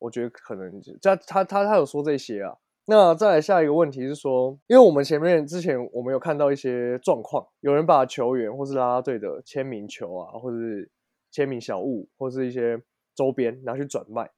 [0.00, 2.56] 我觉得可能他他他他有说这些啊。
[2.86, 10.90] 那再来下一个问题是说，因为我们前面之前我们有看到一些状况，有人把球员或是啦啦队的签名球啊，或是
[11.30, 12.82] 签名小物，或是一些
[13.14, 14.28] 周边拿去转卖。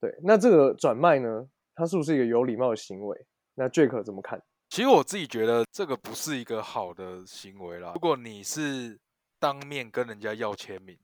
[0.00, 3.26] 对，那这个转卖呢，它是不是一个有礼貌的行为？
[3.54, 4.42] 那 Jack 怎么看？
[4.72, 7.92] 其实我自己觉得这个不是一个好的行为啦。
[7.92, 8.98] 如果你是
[9.38, 10.98] 当面跟人家要签名，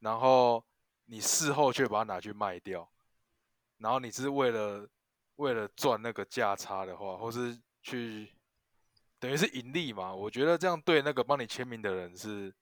[0.00, 0.62] 然后
[1.06, 2.86] 你事后却把它拿去卖掉，
[3.78, 4.86] 然后你是为了
[5.36, 8.30] 为了赚那个价差的话，或是去
[9.18, 10.14] 等于是盈利嘛？
[10.14, 12.54] 我觉得这样对那个帮你签名的人是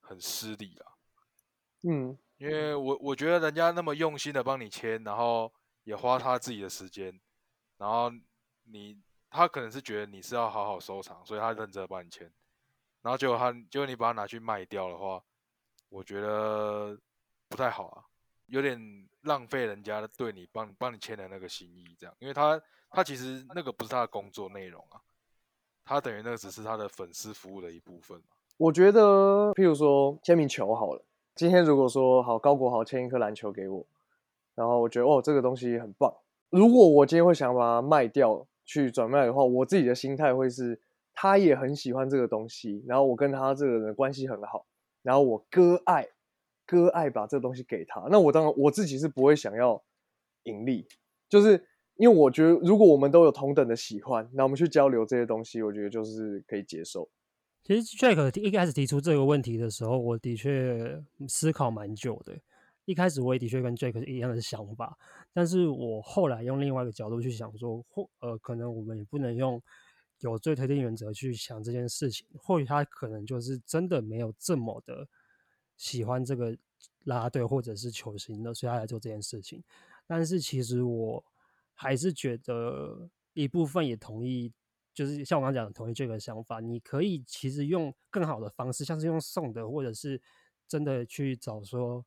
[0.00, 0.92] 很失礼啊。
[1.82, 5.52] 嗯，因为我我觉得人家那么用心的帮你签，然后
[5.84, 7.20] 也花他自己的时间，
[7.76, 8.10] 然后
[8.62, 8.98] 你
[9.36, 12.32] 他可能是觉得你是要好好收藏，所以他认真帮你签。
[13.02, 15.22] 然后结果他，结果你把它拿去卖掉的话，
[15.90, 16.98] 我觉得
[17.48, 18.04] 不太好啊，
[18.46, 25.00] 有点浪费人家对你帮帮你签的那个心意，这样，因为他他其实那个不是他的工作内容啊，
[25.84, 28.34] 他等于那个只是他的粉丝服务的一部分嘛。
[28.56, 33.86] 我觉得，譬如说签名球好了，今天如果说好高国豪签一颗篮球给我，
[34.54, 36.12] 然后我觉得哦这个东西很棒，
[36.50, 40.78] 如果我今天会想把它卖掉去转卖的话，我自己的心态会是，
[41.14, 44.66] 他也很喜欢这个东西，然后我跟他这个人关系很好，
[45.02, 46.06] 然后我割爱
[46.66, 49.82] 割爱把这个东西给他，那我当然我自己是不会想要
[50.42, 50.86] 盈利，
[51.28, 57.08] 就是因为我觉得如果我们都有同等的喜欢，那我们去交流这些东西，我觉得就是可以接受。
[57.62, 62.36] 其实 Jack 一开始提出这个问题的时候，我的确思考蛮久的。
[62.84, 64.96] 一开始我也的确跟 Jack 一样的想法，
[65.36, 69.62] 但是我后来用另外一个角度去想说，或呃，可能我们也不能用
[70.20, 72.26] 有罪推定原则去想这件事情。
[72.38, 75.06] 或许他可能就是真的没有这么的
[75.76, 76.56] 喜欢这个
[77.04, 79.62] 拉队或者是球星的，所以他来做这件事情。
[80.06, 81.22] 但是其实我
[81.74, 84.50] 还是觉得一部分也同意。
[84.94, 90.18] 就是像我刚刚讲的，同意这个想法，你可以其实用更好的方式，像是用送的，或者是
[90.66, 92.02] 真的去找说，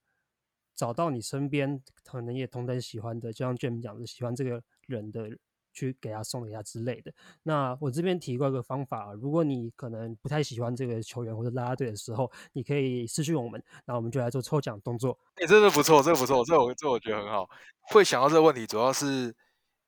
[0.80, 5.30] 找到你身边可能也同等喜欢的，就像 Jim 讲的，喜欢这个人的，
[5.74, 7.12] 去给他送一下之类的。
[7.44, 15.20] 那我这边提过一个方法，如果你可能不太喜欢这个球员或者拉拉队的时候，你可以私讯我们，那我们就来做抽奖动作。
[15.36, 17.50] 哎，这个不错，这个不错，这我这我觉得很好。
[17.82, 19.36] 会想到这个问题，主要是。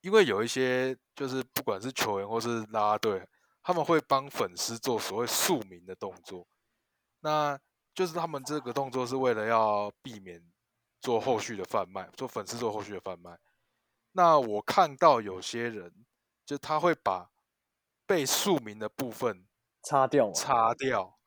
[0.02, 3.24] 因为有一些就是不管是球员或是拉拉队，
[3.62, 6.48] 他们会帮粉丝做所谓署名的动作，
[7.20, 7.56] 那
[7.94, 10.42] 就是他们这个动作是为了要避免
[11.02, 13.38] 做后续的贩卖，做粉丝做后续的贩卖。
[14.14, 16.06] 那我看到有些人
[16.46, 17.32] 就他会把
[18.06, 19.48] 被署名的部分
[19.82, 21.18] 擦掉，擦掉，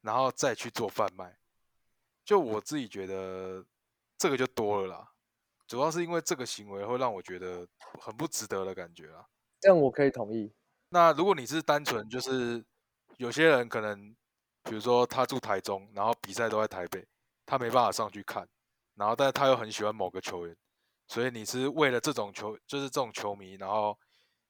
[0.00, 1.38] 然后再去做贩卖。
[2.24, 3.64] 就我自己觉得
[4.18, 5.08] 这个就多了啦。
[5.66, 7.66] 主要是因为这个行为会让我觉得
[8.00, 9.26] 很不值得的感觉啊。
[9.60, 10.52] 这样我可以同意。
[10.88, 12.64] 那如果你是单纯就是
[13.16, 14.14] 有些人可能，
[14.62, 17.06] 比如说他住台中，然后比赛都在台北，
[17.46, 18.48] 他没办法上去看，
[18.94, 20.56] 然后但是他又很喜欢某个球员，
[21.08, 23.98] 所以你是为了这种球，就是这种球迷，然后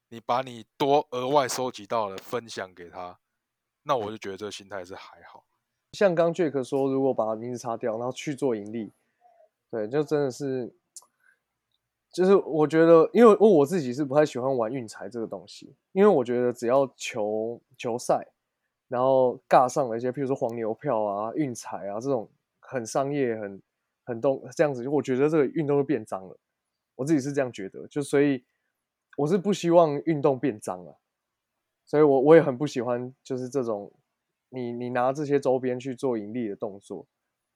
[0.09, 3.19] 你把你多额外收集到的分享给他，
[3.83, 5.45] 那我就觉得这个心态是还好。
[5.93, 8.93] 像刚 Jack 说，如果把名字擦掉，然后去做盈利，
[9.71, 10.75] 对，就真的是。
[12.13, 18.29] 就是我觉得，因为我我自己是不太喜欢玩运财这个东西，因为我觉得只要球球赛，
[18.89, 22.29] 然后尬上了一些，譬如说黄牛票啊、运财啊这种
[22.61, 23.63] 很商业、很
[24.05, 26.39] 很动这样子，我觉得这个运动就变脏了。
[26.97, 28.45] 我自己是这样觉得，就所以
[29.17, 30.95] 我是不希望运动变脏啊，
[31.85, 33.93] 所以我我也很不喜欢就是这种
[34.51, 37.07] 你你拿这些周边去做盈利的动作。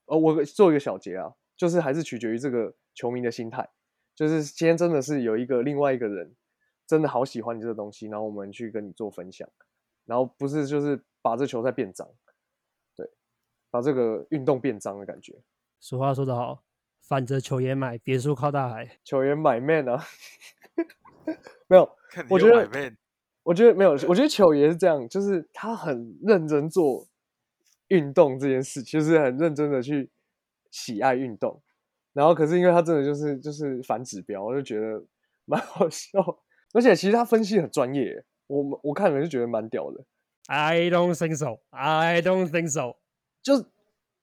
[0.06, 3.68] 呃，我做一个小结啊，就是还是取决于这个球迷的心态。
[4.14, 6.34] 就是今天真的是有一个另外一个人，
[6.86, 9.46] 真的好喜欢你这个东西，然后我们去跟你做分享，
[10.06, 12.08] 然后不是就是把这球赛变脏，
[12.94, 13.10] 对，
[13.70, 15.38] 把这个运动变脏的感觉。
[15.88, 16.64] 俗话说得好，
[17.00, 18.98] 反着球也买，别墅靠大海。
[19.04, 20.02] 球员买 man 啊，
[21.70, 21.88] 没有，
[22.28, 22.92] 我觉得，
[23.44, 27.06] 我觉得没有，我觉得球爷是这样，就是他很认真做
[27.86, 30.10] 运动这件事，就是很认真的去
[30.72, 31.62] 喜爱运动。
[32.12, 35.04] 然后，可是因为他真的就是就是反指标，我就觉得
[35.44, 36.08] 蛮好笑。
[36.74, 40.04] 而且其实他分析很专业，我我看了就觉得蛮屌的。
[40.48, 41.60] I don't think so.
[41.70, 42.96] I don't think so.
[43.40, 43.64] 就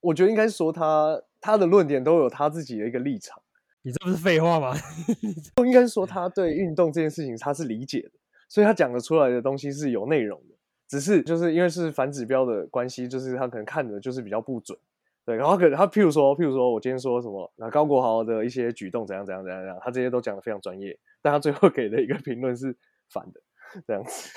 [0.01, 3.37] 我觉得应该说他他的论点都有他自己的一个立场。
[3.81, 4.73] 你这不是废话吗？
[5.65, 8.11] 应该是说他对运动这件事情他是理解的，
[8.47, 10.55] 所以他讲的出来的东西是有内容的。
[10.87, 14.77] 只是就是因为是反指标的关系，就是他可能看的就是比较不准。
[15.25, 22.75] 对，然后可他譬如说，譬如说我今天说什么，那高国豪的一些举动怎样怎样怎样怎样，他这些都讲的非常专业，但他最后给的一个评论是
[23.09, 23.41] 反的，
[23.85, 24.29] 这样子，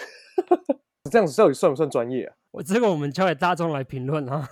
[1.10, 2.34] 这样子到底算不算专业啊？
[2.50, 4.48] 我这个我们交给大众来评论啊。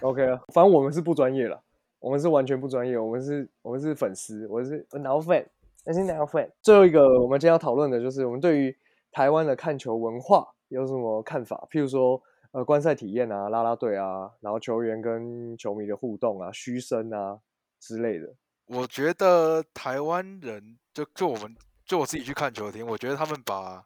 [0.00, 1.62] OK 啊，反正我们是不专业了，
[2.00, 5.48] 我们是完全不专业，我们是，我们是粉丝，我是脑粉，
[5.84, 6.50] 那是脑粉。
[6.60, 8.76] 最后一个我们今天要讨论的就是我们对于
[9.12, 11.68] 台湾的看球文化有什么看法？
[11.70, 12.20] 譬如说。
[12.52, 17.38] 呃，观赛体验啊，拉拉队啊，然后球员跟球迷的互动啊，嘘声啊
[17.78, 18.26] 之类的。
[18.66, 23.84] 我觉得台湾人就就我们就我自己去看球厅，我觉得他们把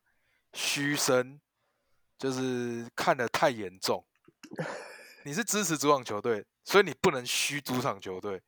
[0.55, 1.39] 嘘声
[2.17, 4.03] 就是看得太严重。
[5.27, 8.43] 你是支持主网球队，所以你不能虚主场球队。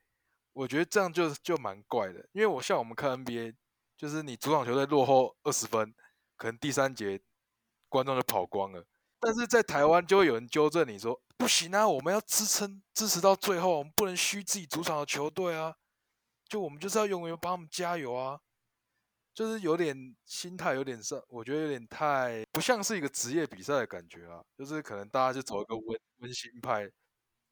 [0.53, 3.55] 我觉得这样就就蛮怪的，因为我像我们看 NBA，
[3.97, 5.95] 就是你主场球队落后二十分，
[6.37, 7.21] 可能第三节
[7.91, 8.85] 观众就跑光了。
[9.21, 15.75] 但是在台湾就会有人纠正你说，不行啊，我们要支撑支持到最后，我们不能虚自己主场的球队啊，
[16.49, 18.41] 就我们就是要永远帮他们加油啊，
[19.35, 26.89] 就是有点心态有点上，我觉得有点太不像是一个职业比赛的感觉啊，就是可能大家就走一个温温馨派，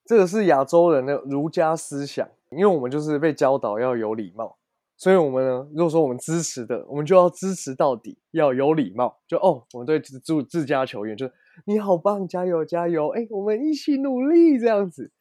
[0.05, 4.55] 这个是亚洲人的儒家思想，因为我们就是被教导要有礼貌，
[4.95, 9.17] 所以我们呢，如果说我们支持的，我们就要支持到底，要有礼貌。
[9.27, 11.27] 就哦，我们对自自家球员，就
[11.65, 15.11] 你好棒，加油加油，哎，我们一起努力这样子。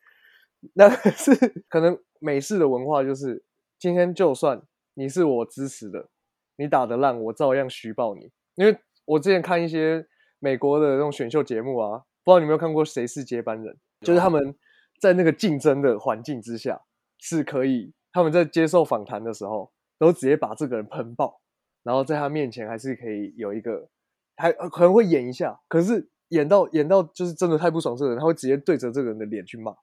[0.74, 3.42] 那 是可能美式的文化就是，
[3.78, 4.60] 今天就算
[4.92, 6.10] 你是我支持的，
[6.58, 8.30] 你打得烂，我照样虚报你。
[8.56, 10.06] 因为我之前看一些
[10.38, 13.74] 美国的那种选秀节目啊，不知道你有没有看过《谁是接班人》，
[14.06, 14.54] 就是他们。
[15.00, 16.82] 在那个竞争的环境之下，
[17.18, 21.40] 是可以他们在接受访谈的时候，都直接把这个人喷爆，
[21.82, 23.88] 然后在他面前还是可以有一个，
[24.36, 29.74] 还可能会演一下，可是演到演到就是真的太不爽这个人，他会直接对着这个人的脸去骂。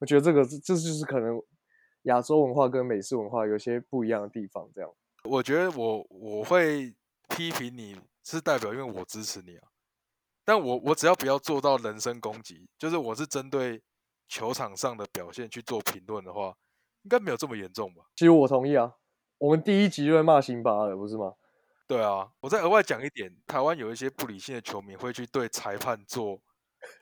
[0.00, 1.40] 我觉得这个这就是可能
[2.02, 4.68] 亚洲文化跟美式文化有些不一样的地方。
[4.74, 4.90] 这样，
[5.24, 6.94] 我觉得我我会
[7.28, 9.68] 批评你是代表，因为我支持你啊，
[10.44, 13.82] 但我我只要不要做到人身攻击，就是我是针对。
[14.28, 16.54] 球场上的表现去做评论的话，
[17.02, 18.04] 应该没有这么严重吧？
[18.14, 18.94] 其实我同意啊，
[19.38, 21.32] 我们第一集就在骂辛巴了，不是吗？
[21.86, 26.38] 对啊，我再额外讲一点，台湾有一些不理性的球迷会去对裁判做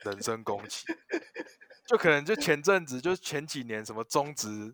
[0.03, 0.85] 人身攻击，
[1.87, 4.73] 就可能就前阵子，就前几年什么中职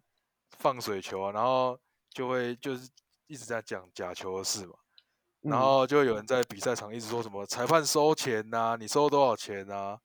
[0.59, 1.79] 放水球啊，然后
[2.11, 2.87] 就会就是
[3.25, 4.75] 一直在讲假球的事嘛，
[5.41, 9.99] 然后就有人在比赛场一直说什么裁判收钱呐，你收多少钱啊？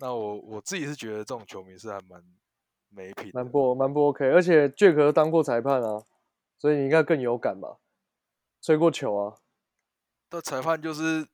[0.00, 2.22] 那我我自己是觉得这种球迷是还蛮
[2.88, 6.04] 没品，蛮不蛮不 OK，而且 Jack 当过裁判啊，
[6.56, 7.78] 所以你应该更有感吧？
[8.60, 9.36] 吹过球啊？
[10.30, 11.26] 那裁判就是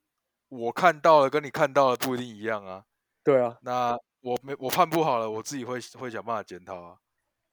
[0.49, 2.85] 我看到了，跟你看到了不一定一样啊。
[3.23, 6.99] 对啊，那我没我判不好了，我自己会会想办法检讨啊。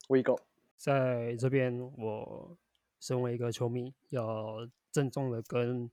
[0.09, 0.41] We go，
[0.77, 2.57] 在这边，我
[3.01, 5.91] 身为一个球迷，要郑重的跟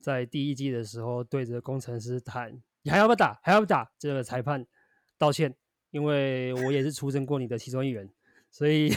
[0.00, 2.62] 在第一季的时候对着工程师谈。
[2.84, 3.40] 你还要不要打？
[3.42, 3.90] 还要不打？
[3.98, 4.66] 这个裁判
[5.16, 5.56] 道歉，
[5.90, 8.06] 因为我也是出征过你的其中一员，
[8.50, 8.92] 所以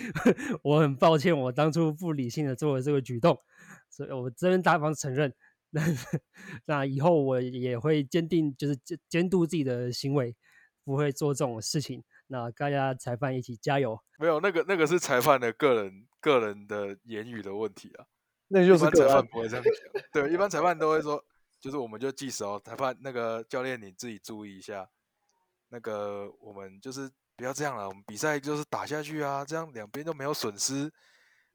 [0.64, 3.38] 我很抱歉，我当初不理性的做了这个举动，
[3.90, 5.34] 所以我这边大方承认。
[5.68, 5.82] 那
[6.64, 10.34] 那以后我也会坚定，就是监监督自己的行为，
[10.82, 12.02] 不会做这种事情。
[12.28, 14.00] 那大家裁判一起加油。
[14.18, 18.06] 没有那个那个是裁判的个人个人的言语的问题啊，
[18.48, 19.72] 那就是裁判不会这样讲。
[20.10, 21.22] 对，一般裁判都会说。
[21.66, 24.88] 就是我们就计时哦，裁判那个教练你自己注意一下，
[25.70, 30.88] 那个我们就是不要这样了，我们比赛就是打下去啊，这样两边都没有损失。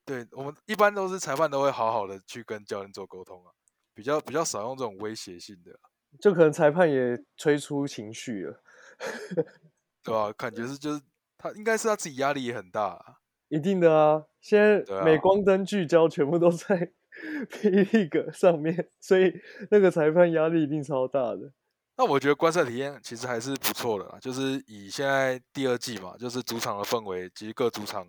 [0.04, 3.54] 对我们一般都是裁判都会好好的去跟教练做沟通啊，
[3.94, 5.80] 比较比较少用这种威胁性的，
[6.20, 8.62] 就可能裁判也吹出情绪了，
[10.04, 10.34] 对吧？
[10.34, 11.02] 感觉是就是
[11.38, 16.92] 他应该是他自己压力也很大，一定的啊，现在镁光灯聚焦全部都在。
[17.52, 19.34] 霹雳格上面， 所以
[19.70, 21.52] 那个裁判压力一定超大的。
[21.98, 28.08] 那我觉得观赛体验其实还是不错的啦，就是以现在第二季嘛，就是主场的氛围，其实各主场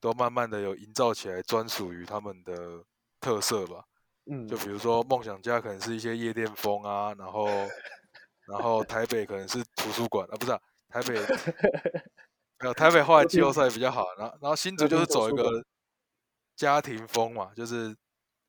[0.00, 2.82] 都慢慢的有营造起来专属于他们的
[3.20, 3.84] 特色吧。
[4.26, 7.46] 嗯，就比如说梦想家可能是一些夜店风啊，然后
[8.48, 11.14] 然后台北可能是图书馆啊，不是啊台北，
[12.58, 15.62] 没有台北后来季后赛比较好，然后然后新竹就是走一个
[16.56, 17.94] 家庭风嘛，就是。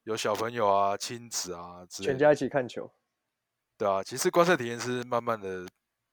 [0.05, 2.91] 有小朋友啊，亲子啊，全家一起看球，
[3.75, 5.65] 对啊，其实观赛体验是慢慢的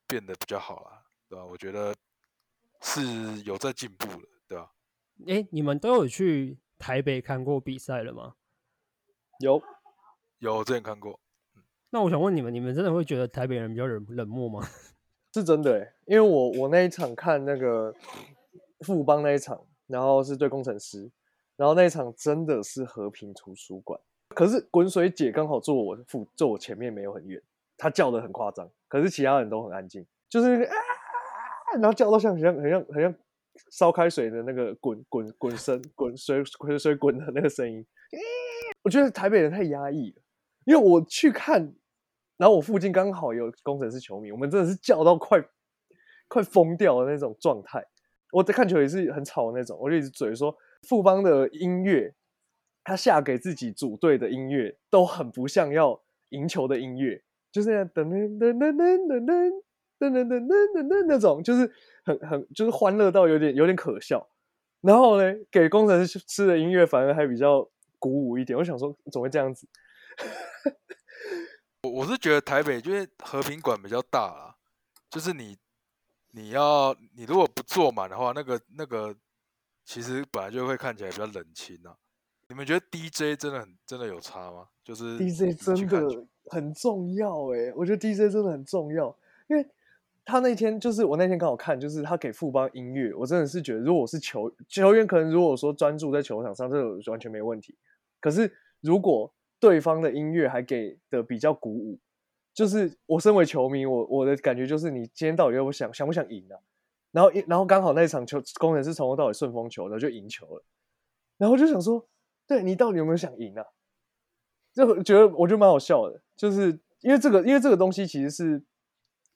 [0.08, 1.44] 变得比较好了，对吧？
[1.44, 1.94] 我觉得
[2.80, 3.02] 是
[3.42, 4.72] 有在进步了，对吧？
[5.26, 8.34] 哎，你们都有去台北看过比赛了吗？
[9.40, 9.62] 有，
[10.38, 11.20] 有之前看过。
[11.90, 14.66] 那我想问你们，你们真的会觉得台北人比较冷冷漠吗？
[15.34, 17.94] 是真的哎，因为我我那一场看那个
[18.80, 21.12] 富邦那一场，然后是对工程师。
[21.62, 23.96] 然后那一场真的是和平图书馆，
[24.30, 27.40] 可是滚水姐刚好坐我附坐我前面没有很远，
[27.78, 30.74] 她叫的很夸张，可是其他人都很安静，就是那个啊，
[31.74, 33.14] 然后叫到像很像很像很像
[33.70, 37.86] 烧开水的那个滚滚滚声，滚水滚水滚的那个声音，
[38.82, 40.22] 我觉得台北人太压抑了，
[40.64, 41.72] 因为我去看，
[42.38, 45.40] 然后我附近刚好有工程师球迷，我们真的是叫到快
[46.26, 47.86] 快疯掉的那种状态，
[48.32, 50.52] 我在看球也是很吵的那种，我就一直嘴说。
[50.82, 52.14] 富邦的音乐，
[52.84, 59.62] 他下给自己组队的音乐都很不像要赢球的音乐，就是噔噔噔噔噔噔噔
[59.98, 61.72] 噔噔噔噔噔那种，就是
[62.04, 64.28] 很很就是欢乐到有点有点可笑。
[64.80, 67.70] 然后呢，给工程师吃的音乐反而还比较
[68.00, 68.58] 鼓舞一点。
[68.58, 69.68] 我想说，怎么会这样子？
[71.84, 74.56] 我我是觉得台北因为和平馆比较大啦，
[75.08, 75.56] 就是你
[76.32, 79.14] 你要你如果不坐满的话，那个那个
[79.84, 81.96] 其实本来就会看起来比较冷清啊。
[82.48, 84.68] 你们觉得 DJ 真的很真的有差吗？
[84.84, 89.16] 就是 DJ 真的很重要哎，我觉得 DJ 真的很重要，
[89.48, 89.66] 因为
[90.24, 97.74] 他那天就是我那天刚好看，就是他给富邦音乐，我真的是觉得，如果我是球球员，可能如果说专注在球场上，这个完全没问题。
[98.20, 101.98] 可是如果对方的音乐还给的比较鼓舞，
[102.52, 106.58] 就是我身为球迷，我我的感觉就是，你今天到底要不想想不想赢啊？
[107.12, 110.64] 然后一然后刚好那一场球工人是从头到尾顺风球，然后就赢球了，
[111.36, 112.04] 然后我就想说，
[112.46, 113.64] 对你到底有没有想赢啊？
[114.74, 118.62] 就觉得我觉得蛮好笑的，就是因为这个，因为这个东西其实是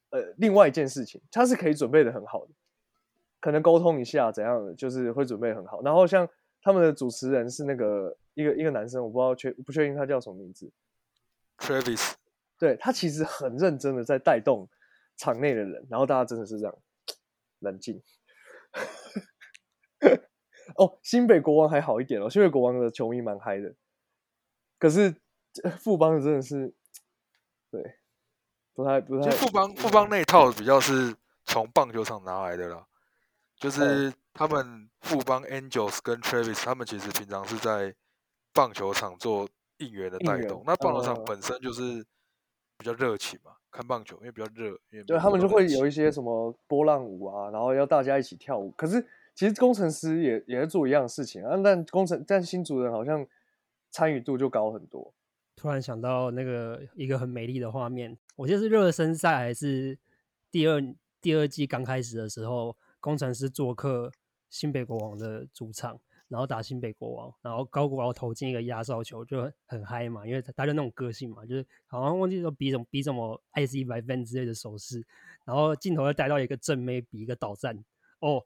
[0.08, 2.52] 呃另外一件事情，它是可以准备的很好的，
[3.38, 5.82] 可能沟通一下怎样的，就是会准备很好。
[5.82, 6.26] 然后像
[6.62, 10.72] 他们的主持人是那个一个一个男生，我不知道确不确定他叫什么名字
[11.58, 12.14] ，Travis
[12.58, 14.66] 对他其实很认真的在带动
[15.18, 16.74] 场内的人，然后大家真的是这样
[17.66, 18.02] 冷静。
[20.76, 23.74] 哦，新北国王还好一点哦，新北国王的球迷蛮嗨的，
[24.78, 25.14] 可是
[25.62, 26.74] 呃富邦的真的是，
[27.70, 27.98] 对，
[28.74, 31.14] 不太不太其实富邦富邦那一套比较是
[31.44, 32.86] 从棒球场拿来的啦，
[33.56, 37.94] 就是他们富邦 Angels 跟 Travis 他们其实平常是在
[38.52, 39.48] 棒球场做
[39.78, 41.24] 应援的带动，那棒球场嗯。
[41.24, 42.04] 本身就是
[42.76, 48.70] 比较热情嘛，看棒球因为比较热，因为对他们就会有一一些什么波浪舞啊，然后要大家一起跳舞。
[48.70, 53.26] 可是其实工程师也也在做一样的事情啊，但工程但新主人好像
[53.90, 55.12] 参与度就高很多。
[55.54, 59.98] 突然想到那个一个很美丽的画面，我记得是热身赛还是
[60.50, 60.80] 第二
[61.20, 64.10] 第二季刚开始的时候，工程师做客
[64.48, 75.04] 新北国王的主场，然后打新北国王，然后高国豪投进一个压哨球，就很很嗨嘛，因为他他就那种个性嘛，就是好像忘记说比什么比什么 IC 一百分之类的手势，
[75.44, 77.84] 然后镜头又带到一个正妹比一个倒站，
[78.20, 78.44] 哦，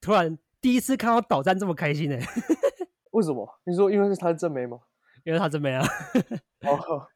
[0.00, 2.18] 突然第一次看到倒站这么开心呢、
[3.12, 3.48] 为什么？
[3.64, 4.80] 你说因为是他是正妹吗？
[5.24, 5.82] 因为他正妹啊，
[6.66, 7.06] 哦，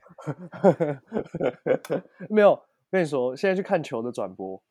[2.30, 4.62] 没有，跟你说，现在去看球的转播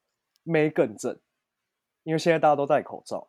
[0.43, 1.19] 妹更正，
[2.03, 3.27] 因为现在大家都戴口罩，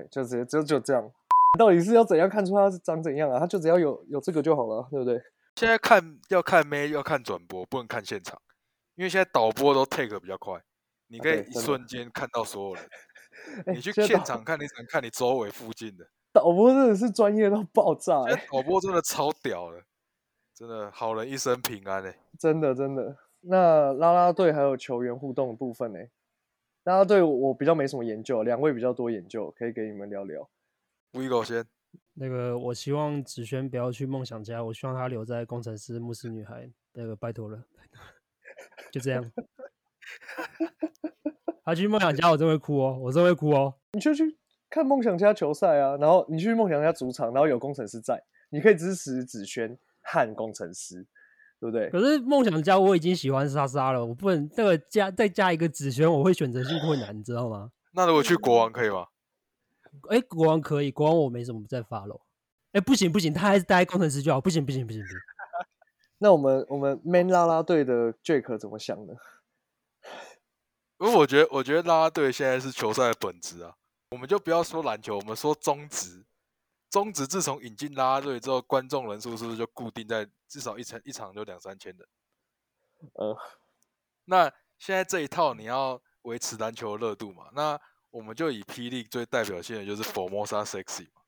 [0.00, 1.10] 对，就直接就就这样。
[1.58, 3.38] 到底是要怎样看出他是长怎样啊？
[3.40, 5.20] 他就只要有有这个就好了，对不对？
[5.56, 8.40] 现在看要看妹要看转播，不能看现场，
[8.94, 10.60] 因为现在导播都 take 比较快，
[11.08, 12.84] 你可以一瞬间看到所有人。
[13.66, 16.04] 哎你去现场看，你只能看你周围附近的。
[16.32, 19.80] 导播真的是专业到爆炸、欸，导播真的超屌的，
[20.54, 23.16] 真的好人一生平安哎、真的真的。
[23.40, 25.98] 那拉拉队还有球员互动的部分呢？
[26.88, 30.48] 啦啦队我比较没什么研究，两位比较多研究，可以给你们聊聊。
[31.12, 31.62] Vigo 先，
[32.14, 36.70] 那个，我希望子轩不要去梦想家，我希望他留在工程师牧师女孩。
[36.94, 37.62] 那个，拜托了，
[38.90, 39.30] 就这样。
[41.62, 43.74] 他去梦想家，我真会哭哦，我真会哭哦。
[43.92, 44.38] 你就去
[44.70, 51.06] 看梦想家球赛啊，然后你去梦想家主场，然后有工程师在，你可以支持子轩和工程师，
[51.60, 51.90] 对不对？
[51.90, 57.70] 可是梦想家我已经喜欢莎莎了，我不能那个加再加一个紫萱，我会选择性困难，你知道吗？
[57.92, 59.06] 那如果去国王可以吗？
[60.10, 62.20] 哎，国王可以，国王我没什么在发了。
[62.72, 65.16] 哎，不行不行，他还是待在工程师就好，不行不行不行不行。
[66.18, 69.14] 那我们我们 Man 啦啦队的 Jack 怎么想呢？
[71.00, 73.74] 因 为我觉得，我觉得拉拉队现在是球赛的本质啊。
[74.10, 76.24] 我们就不要说篮球，我们说中职。
[76.90, 82.08] 中职自从引进啦啦队之后，观众人数是不是就固定在至少一场一场就两三千人？
[83.14, 83.36] 呃，
[84.26, 87.50] 那现在这一套你要维持篮球的热度嘛？
[87.54, 87.80] 那
[88.10, 91.22] 我们就以霹雳最代表性的就是 Formosa Sexy 嘛。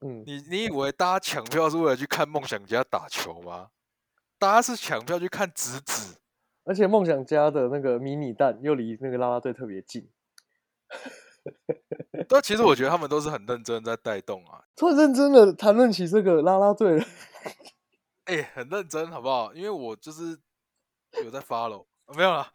[0.00, 3.70] 嗯，你你以为大家抢票是为了去看梦想家打球吗？
[4.38, 6.20] 大家是抢票去看直子。
[6.64, 10.08] 而且梦想家的那个迷你蛋又离那个啦啦队特别近，
[12.28, 17.04] 但其实我觉得他们都是很认真在带动啊，突然认真的谈论起这个啦啦队了。
[18.26, 19.52] 哎、很认真好不好？
[19.52, 20.38] 因为我就是
[21.24, 22.48] 有在 follow，、啊、没有啦，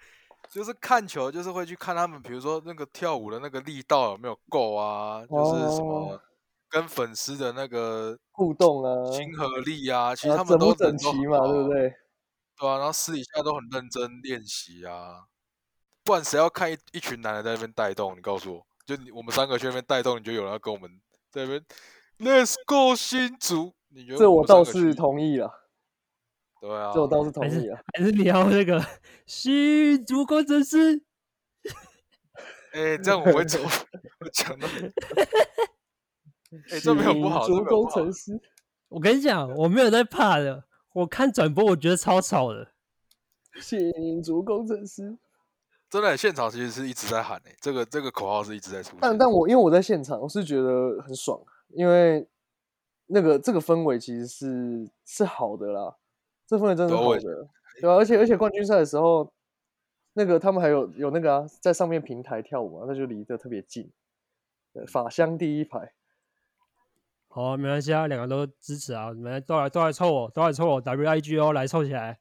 [0.49, 6.21] 就是看球就是会去看他们，比如说那个跳舞的那个力道有没有够啊，就是什么哦
[6.69, 11.93] 跟粉丝的那个互动啊亲和力啊，其实啊他们都整齐嘛，对不对？
[12.59, 15.23] 对啊，然后私底下都很认真练习啊，
[16.03, 18.17] 不然谁要看一一群男的在那边带动？
[18.17, 20.89] 你告诉我，就你我们三个去那边带动，你就有人要跟我们
[21.29, 21.65] 在那边
[22.19, 25.51] Let's go 新竹，你觉得这我倒是同意了，
[26.61, 27.77] 对啊，这我倒是同意了。
[27.93, 28.81] 还是你要那个
[29.25, 31.03] 新竹工程师？
[32.71, 33.59] 哎、这样我会走，
[34.21, 34.65] 我讲到，
[36.71, 38.39] 哎、这没有不好，这新竹工程师，
[38.87, 40.63] 我跟你讲，我没有在怕的，
[40.93, 42.71] 我看转播，我觉得超吵的。
[43.59, 45.17] 新竹工程师，
[45.89, 48.99] 真的现场其实是一直在喊诶、这个这个口号是一直在出现。
[49.01, 52.27] 但但我因为我在现场，我是觉得很爽，因为
[53.05, 55.95] 那个这个氛围其实是是好的啦，
[56.45, 57.47] 这氛围真的是好的，
[57.79, 59.31] 对啊，而且而且冠军赛的时候，
[60.13, 63.89] 那个他们还有有那个啊，在上面平台跳舞啊，那就离得特别近，
[64.87, 65.93] 法香第一排，
[67.29, 72.19] 好啊，没关系啊，两个都支持啊，你们都来都来凑我，都来凑我，W I G O，来凑起来。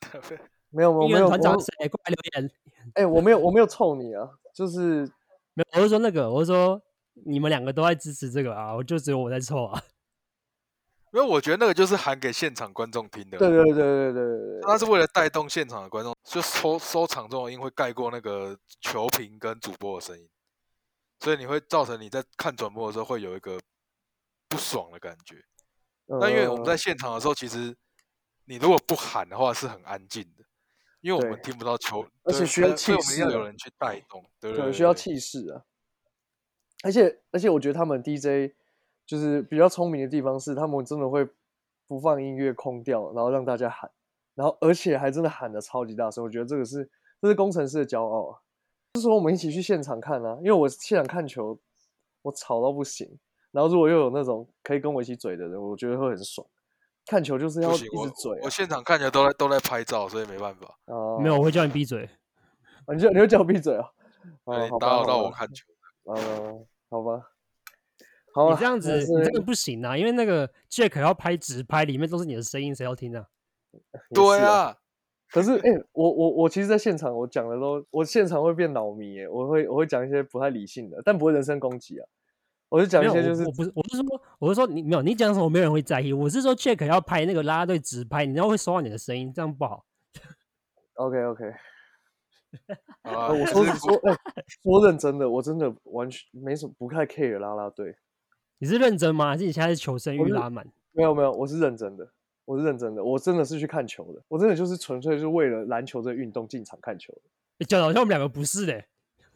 [0.74, 1.88] 没有我应援没有我团长谁？
[1.88, 2.50] 过来留言。
[2.94, 5.08] 哎、我没有我没有臭你啊，就是
[5.54, 6.80] 没有，我是说那个，我是说
[7.24, 9.82] 你们两个都在支持这个啊，我就只有我在凑啊。
[11.14, 20.28] 因为我觉得那个就是喊给现场观众听的，对对对对对对对，他是为了带动现场的观众，就收收场中的音会盖过那个球评跟主播的声音，
[21.20, 23.58] 所以你会造成你在看转播的时候会有一个
[24.48, 25.36] 不爽的感觉。
[26.20, 27.74] 但因为我们在呃现场的时候，其实
[28.46, 30.43] 你如果不喊的话是很安静的，
[31.04, 35.62] 因为我们听不到球，而且需要气势啊有人去带动，对需要气势啊。
[36.82, 38.54] 而且而且，我觉得他们 DJ
[39.04, 41.28] 就是比较聪明的地方是，他们真的会
[41.86, 43.90] 不放音乐空调，然后让大家喊，
[44.34, 46.24] 然后而且还真的喊的超级大声。
[46.24, 46.90] 我觉得这个是
[47.20, 48.40] 这是工程师的骄傲啊。
[48.94, 51.60] 就是说我们一起去现场看啊，因为我现场看球，
[52.22, 53.18] 我吵到不行。
[53.50, 56.46] 然后如果又有那种可以跟我一起嘴的人，我觉得会很爽。
[57.06, 60.74] 看球就是要一不行，我直嘴我现场看起来都在都在拍照，所以没办法。
[60.86, 61.18] 哦。
[61.20, 62.08] 没有，我会叫你闭嘴。
[62.86, 63.88] 啊，你就你就叫我闭嘴啊？
[64.44, 65.66] 对哦，好吧，你打扰到我看球。
[66.04, 67.30] 呃，好吧，
[68.34, 73.26] 好啊， 你这样子，你这个不行啊，因为那个 Jack 要拍直拍，里面都是你的声音，谁要听啊？
[73.72, 74.52] 也对啊。
[74.52, 74.76] 啊，
[75.30, 82.06] 可是，哎、我我我其实，在现场我讲的都，我现场会变脑迷，哎，我会我会讲一些不太理性的，但不会人身攻击啊。
[82.74, 86.12] 我就讲，一些就是我我不是，我是说，我是说你没有，你讲什么没有人会在意。
[86.12, 89.84] 我是说 Jack 要拍那个啦啦队直拍，你要会收到你的声音，这样不好。
[90.94, 91.44] OK OK，
[93.02, 94.16] 啊，我说是说，哎、
[94.64, 97.94] 说认真的，我真的完全没什么不太 care 啦啦队，
[98.58, 99.28] 你是认真吗？
[99.28, 100.66] 还是你现在是求生欲拉满？
[100.90, 102.10] 没有没有，我是认真的，
[102.44, 107.16] 我是认真的，我真的是去看球的，我真的就是纯粹是为了篮球这个运动进场看球
[107.68, 108.84] 讲的好像我们两个不是嘞。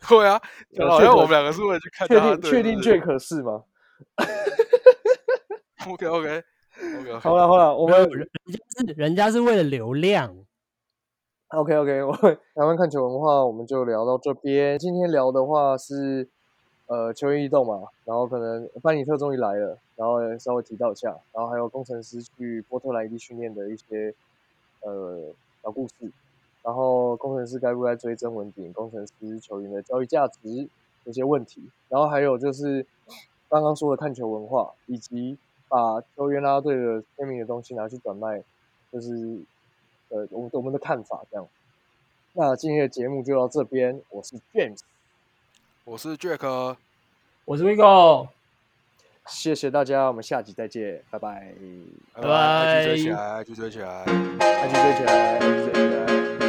[0.08, 0.40] 对啊，
[0.88, 3.64] 好像我们两个是为了去看确，定确定 Jack 是吗
[5.88, 6.42] OK OK
[7.00, 10.36] OK 好了好了，我们人人家是人家是为了流量。
[11.48, 14.78] OK OK，我们 台湾看球文化我们就聊到这边。
[14.78, 16.28] 今天聊的话是
[16.86, 24.14] 呃球员异动嘛，然后可能班尼特终于来了，然后稍微提到一下，然后还有工程师去波特兰一地训练的一些
[24.82, 25.32] 呃
[25.62, 26.12] 小故事，
[26.62, 30.68] 然后工程师该不该追征文鼎，工程师球员的交易价值
[31.04, 32.84] 这些问题，然后还有就是
[33.48, 35.38] 刚刚说的看球文化，以及
[35.68, 38.42] 把球员啦啦队的签名的东西拿去转卖，
[38.92, 39.40] 就是
[40.08, 41.48] 呃我们我们的看法这样。
[42.34, 44.80] 那今天的节目就到这边，我是 James，
[45.84, 46.76] 我是 Jack，
[47.44, 48.28] 我是 Vigo，
[49.26, 51.54] 谢谢大家，我们下集再见，拜拜，
[52.14, 54.04] 拜拜，IG 追起来，IG 追起来。
[54.58, 56.47] 爱去追起来，爱去追